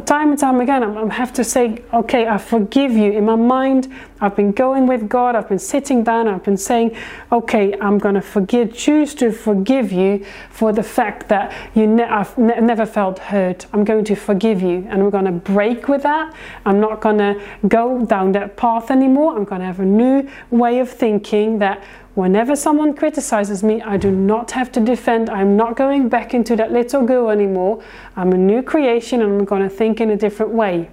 time 0.06 0.30
and 0.30 0.38
time 0.38 0.60
again, 0.60 0.82
I 0.82 1.14
have 1.14 1.32
to 1.34 1.44
say, 1.44 1.82
okay, 1.92 2.26
I 2.26 2.38
forgive 2.38 2.92
you. 2.92 3.12
In 3.12 3.26
my 3.26 3.36
mind, 3.36 3.92
I've 4.20 4.34
been 4.34 4.52
going 4.52 4.86
with 4.86 5.08
God, 5.10 5.36
I've 5.36 5.48
been 5.48 5.58
sitting 5.58 6.02
down, 6.02 6.26
I've 6.26 6.42
been 6.42 6.56
saying, 6.56 6.96
okay, 7.30 7.74
I'm 7.78 7.98
going 7.98 8.14
to 8.14 8.22
forgive, 8.22 8.74
choose 8.74 9.14
to 9.16 9.30
forgive 9.30 9.92
you 9.92 10.24
for 10.50 10.72
the 10.72 10.82
fact 10.82 11.28
that 11.28 11.54
you 11.74 11.86
ne- 11.86 12.04
I've 12.04 12.36
ne- 12.38 12.60
never 12.60 12.86
felt 12.86 13.18
hurt. 13.18 13.66
I'm 13.74 13.84
going 13.84 14.04
to 14.06 14.14
forgive 14.14 14.62
you 14.62 14.86
and 14.88 15.02
I'm 15.02 15.10
going 15.10 15.26
to 15.26 15.32
break 15.32 15.88
with 15.88 16.02
that. 16.04 16.34
I'm 16.64 16.80
not 16.80 17.02
going 17.02 17.18
to 17.18 17.40
go 17.68 18.06
down 18.06 18.32
that 18.32 18.56
path 18.56 18.90
anymore. 18.90 19.36
I'm 19.36 19.44
going 19.44 19.60
to 19.60 19.66
have 19.66 19.80
a 19.80 19.84
new 19.84 20.28
way 20.50 20.78
of 20.78 20.88
thinking 20.88 21.58
that 21.58 21.84
Whenever 22.14 22.54
someone 22.54 22.94
criticizes 22.94 23.64
me, 23.64 23.82
I 23.82 23.96
do 23.96 24.10
not 24.10 24.52
have 24.52 24.70
to 24.72 24.80
defend. 24.80 25.28
I'm 25.28 25.56
not 25.56 25.76
going 25.76 26.08
back 26.08 26.32
into 26.32 26.54
that 26.56 26.70
little 26.70 27.02
girl 27.02 27.28
anymore. 27.28 27.82
I'm 28.16 28.32
a 28.32 28.38
new 28.38 28.62
creation 28.62 29.20
and 29.20 29.40
I'm 29.40 29.44
going 29.44 29.62
to 29.62 29.68
think 29.68 30.00
in 30.00 30.10
a 30.10 30.16
different 30.16 30.52
way. 30.52 30.90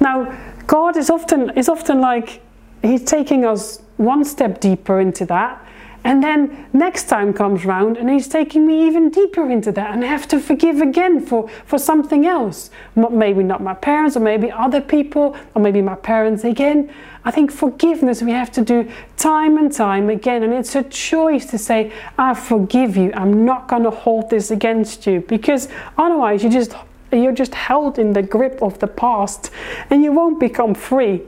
Now, 0.00 0.38
God 0.68 0.96
is 0.96 1.10
often 1.10 1.50
is 1.56 1.68
often 1.68 2.00
like 2.00 2.40
he's 2.82 3.02
taking 3.02 3.44
us 3.44 3.82
one 3.96 4.24
step 4.24 4.60
deeper 4.60 5.00
into 5.00 5.26
that 5.26 5.64
And 6.04 6.22
then 6.22 6.66
next 6.72 7.04
time 7.08 7.32
comes 7.32 7.64
round 7.64 7.96
and 7.96 8.08
he's 8.08 8.28
taking 8.28 8.66
me 8.66 8.86
even 8.86 9.10
deeper 9.10 9.50
into 9.50 9.72
that 9.72 9.92
and 9.92 10.04
I 10.04 10.06
have 10.06 10.28
to 10.28 10.40
forgive 10.40 10.80
again 10.80 11.20
for, 11.24 11.48
for 11.66 11.78
something 11.78 12.24
else. 12.24 12.70
Maybe 12.94 13.42
not 13.42 13.62
my 13.62 13.74
parents 13.74 14.16
or 14.16 14.20
maybe 14.20 14.50
other 14.50 14.80
people 14.80 15.36
or 15.54 15.62
maybe 15.62 15.82
my 15.82 15.96
parents 15.96 16.44
again. 16.44 16.90
I 17.24 17.30
think 17.30 17.50
forgiveness 17.50 18.22
we 18.22 18.30
have 18.30 18.50
to 18.52 18.62
do 18.62 18.90
time 19.16 19.58
and 19.58 19.72
time 19.72 20.08
again. 20.08 20.42
And 20.44 20.54
it's 20.54 20.74
a 20.76 20.84
choice 20.84 21.46
to 21.46 21.58
say, 21.58 21.92
I 22.16 22.32
forgive 22.34 22.96
you. 22.96 23.12
I'm 23.14 23.44
not 23.44 23.68
going 23.68 23.82
to 23.82 23.90
hold 23.90 24.30
this 24.30 24.50
against 24.50 25.06
you 25.06 25.20
because 25.20 25.68
otherwise 25.98 26.42
you 26.42 26.50
just 26.50 26.74
you're 27.10 27.32
just 27.32 27.54
held 27.54 27.98
in 27.98 28.12
the 28.12 28.22
grip 28.22 28.62
of 28.62 28.78
the 28.80 28.86
past 28.86 29.50
and 29.90 30.02
you 30.02 30.12
won't 30.12 30.38
become 30.38 30.74
free. 30.74 31.22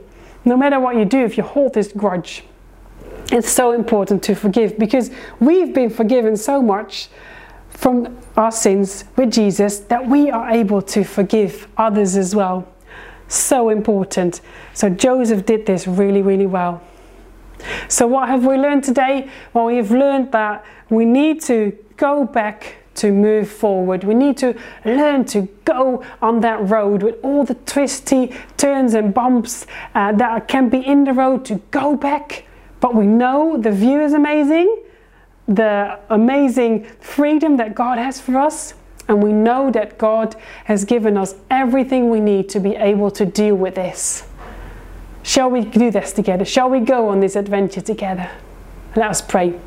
No 0.45 0.55
matter 0.55 0.79
what 0.79 0.95
you 0.95 1.05
do, 1.05 1.23
if 1.23 1.37
you 1.37 1.43
hold 1.43 1.73
this 1.73 1.91
grudge, 1.91 2.43
it's 3.31 3.49
so 3.49 3.71
important 3.71 4.23
to 4.23 4.35
forgive 4.35 4.77
because 4.77 5.09
we've 5.39 5.73
been 5.73 5.89
forgiven 5.89 6.35
so 6.35 6.61
much 6.61 7.09
from 7.69 8.17
our 8.35 8.51
sins 8.51 9.05
with 9.15 9.31
Jesus 9.31 9.79
that 9.79 10.07
we 10.07 10.29
are 10.29 10.49
able 10.49 10.81
to 10.81 11.03
forgive 11.03 11.67
others 11.77 12.15
as 12.15 12.35
well. 12.35 12.67
So 13.27 13.69
important. 13.69 14.41
So 14.73 14.89
Joseph 14.89 15.45
did 15.45 15.65
this 15.65 15.87
really, 15.87 16.21
really 16.21 16.45
well. 16.45 16.81
So, 17.87 18.07
what 18.07 18.27
have 18.27 18.45
we 18.45 18.55
learned 18.55 18.83
today? 18.83 19.29
Well, 19.53 19.65
we've 19.65 19.91
learned 19.91 20.31
that 20.31 20.65
we 20.89 21.05
need 21.05 21.41
to 21.43 21.77
go 21.95 22.25
back 22.25 22.77
to 22.95 23.11
move 23.11 23.49
forward. 23.49 24.03
We 24.03 24.15
need 24.15 24.37
to 24.37 24.57
learn 24.83 25.25
to 25.25 25.47
go 25.63 26.03
on 26.21 26.41
that 26.41 26.67
road 26.69 27.03
with 27.03 27.15
all 27.23 27.43
the 27.43 27.53
twisty 27.53 28.33
turns 28.57 28.93
and 28.93 29.13
bumps 29.13 29.65
uh, 29.95 30.11
that 30.13 30.47
can 30.47 30.69
be 30.69 30.79
in 30.79 31.03
the 31.05 31.13
road 31.13 31.45
to 31.45 31.55
go 31.71 31.95
back. 31.95 32.45
But 32.81 32.95
we 32.95 33.05
know 33.05 33.57
the 33.57 33.71
view 33.71 34.01
is 34.01 34.11
amazing, 34.11 34.83
the 35.47 35.97
amazing 36.09 36.83
freedom 36.99 37.55
that 37.57 37.73
God 37.73 37.97
has 37.97 38.19
for 38.19 38.37
us. 38.37 38.73
And 39.07 39.23
we 39.23 39.31
know 39.33 39.71
that 39.71 39.97
God 39.97 40.35
has 40.65 40.83
given 40.83 41.17
us 41.17 41.35
everything 41.49 42.09
we 42.09 42.19
need 42.19 42.49
to 42.49 42.59
be 42.59 42.75
able 42.75 43.11
to 43.11 43.25
deal 43.25 43.55
with 43.55 43.75
this. 43.75 44.27
Shall 45.23 45.49
we 45.49 45.61
do 45.63 45.91
this 45.91 46.11
together? 46.11 46.45
Shall 46.45 46.69
we 46.69 46.79
go 46.79 47.09
on 47.09 47.19
this 47.19 47.35
adventure 47.35 47.81
together? 47.81 48.29
Let 48.95 49.09
us 49.09 49.21
pray. 49.21 49.59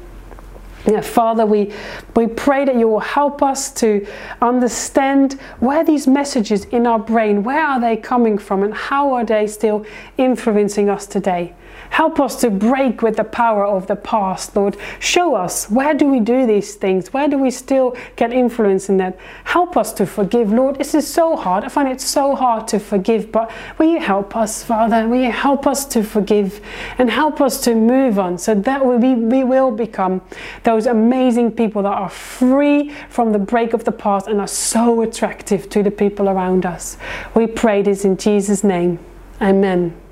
Yeah, 0.87 1.00
Father, 1.00 1.46
we, 1.46 1.72
we 2.14 2.27
pray 2.27 2.64
that 2.66 2.77
you 2.77 2.88
will 2.88 3.00
help 3.00 3.42
us 3.42 3.72
to 3.74 4.07
understand 4.42 5.35
where 5.61 5.83
these 5.83 6.07
messages 6.07 6.64
in 6.66 6.87
our 6.87 6.98
brain, 6.98 7.42
where 7.42 7.64
are 7.64 7.81
they 7.81 7.96
coming 7.96 8.37
from 8.37 8.62
and 8.62 8.74
how 8.74 9.14
are 9.14 9.24
they 9.24 9.46
still 9.46 9.87
influencing 10.18 10.90
us 10.90 11.07
today? 11.07 11.55
Help 11.90 12.18
us 12.18 12.40
to 12.40 12.50
break 12.50 13.02
with 13.02 13.16
the 13.16 13.24
power 13.24 13.64
of 13.64 13.87
the 13.87 13.96
past, 13.96 14.56
Lord. 14.56 14.76
Show 14.98 15.34
us 15.34 15.70
where 15.70 15.94
do 15.94 16.06
we 16.06 16.20
do 16.20 16.46
these 16.46 16.74
things? 16.74 17.12
Where 17.12 17.28
do 17.28 17.38
we 17.38 17.50
still 17.50 17.96
get 18.16 18.32
influence 18.32 18.88
in 18.88 18.96
that? 18.98 19.18
Help 19.44 19.76
us 19.76 19.92
to 19.94 20.06
forgive, 20.06 20.52
Lord. 20.52 20.76
This 20.76 20.94
is 20.94 21.06
so 21.06 21.37
hard. 21.37 21.64
I 21.64 21.68
find 21.68 21.88
it 21.88 22.00
so 22.00 22.34
hard 22.34 22.66
to 22.68 22.78
forgive, 22.78 23.30
but 23.30 23.50
will 23.78 23.90
you 23.90 24.00
help 24.00 24.37
us, 24.37 24.62
Father? 24.62 25.06
Will 25.08 25.22
you 25.22 25.32
help 25.32 25.66
us 25.66 25.84
to 25.87 26.02
forgive 26.02 26.60
and 26.98 27.10
help 27.10 27.40
us 27.40 27.60
to 27.62 27.74
move 27.74 28.18
on 28.18 28.38
so 28.38 28.54
that 28.54 28.84
we, 28.84 29.14
we 29.14 29.44
will 29.44 29.70
become 29.70 30.20
those 30.64 30.87
amazing 30.87 31.52
people 31.52 31.82
that 31.82 31.92
are 31.92 32.10
free 32.10 32.90
from 33.08 33.32
the 33.32 33.38
break 33.38 33.72
of 33.72 33.84
the 33.84 33.92
past 33.92 34.26
and 34.26 34.40
are 34.40 34.46
so 34.46 35.02
attractive 35.02 35.68
to 35.70 35.82
the 35.82 35.90
people 35.90 36.28
around 36.28 36.66
us. 36.66 36.96
We 37.34 37.46
pray 37.46 37.82
this 37.82 38.04
in 38.04 38.16
Jesus' 38.16 38.64
name. 38.64 38.98
Amen. 39.40 40.03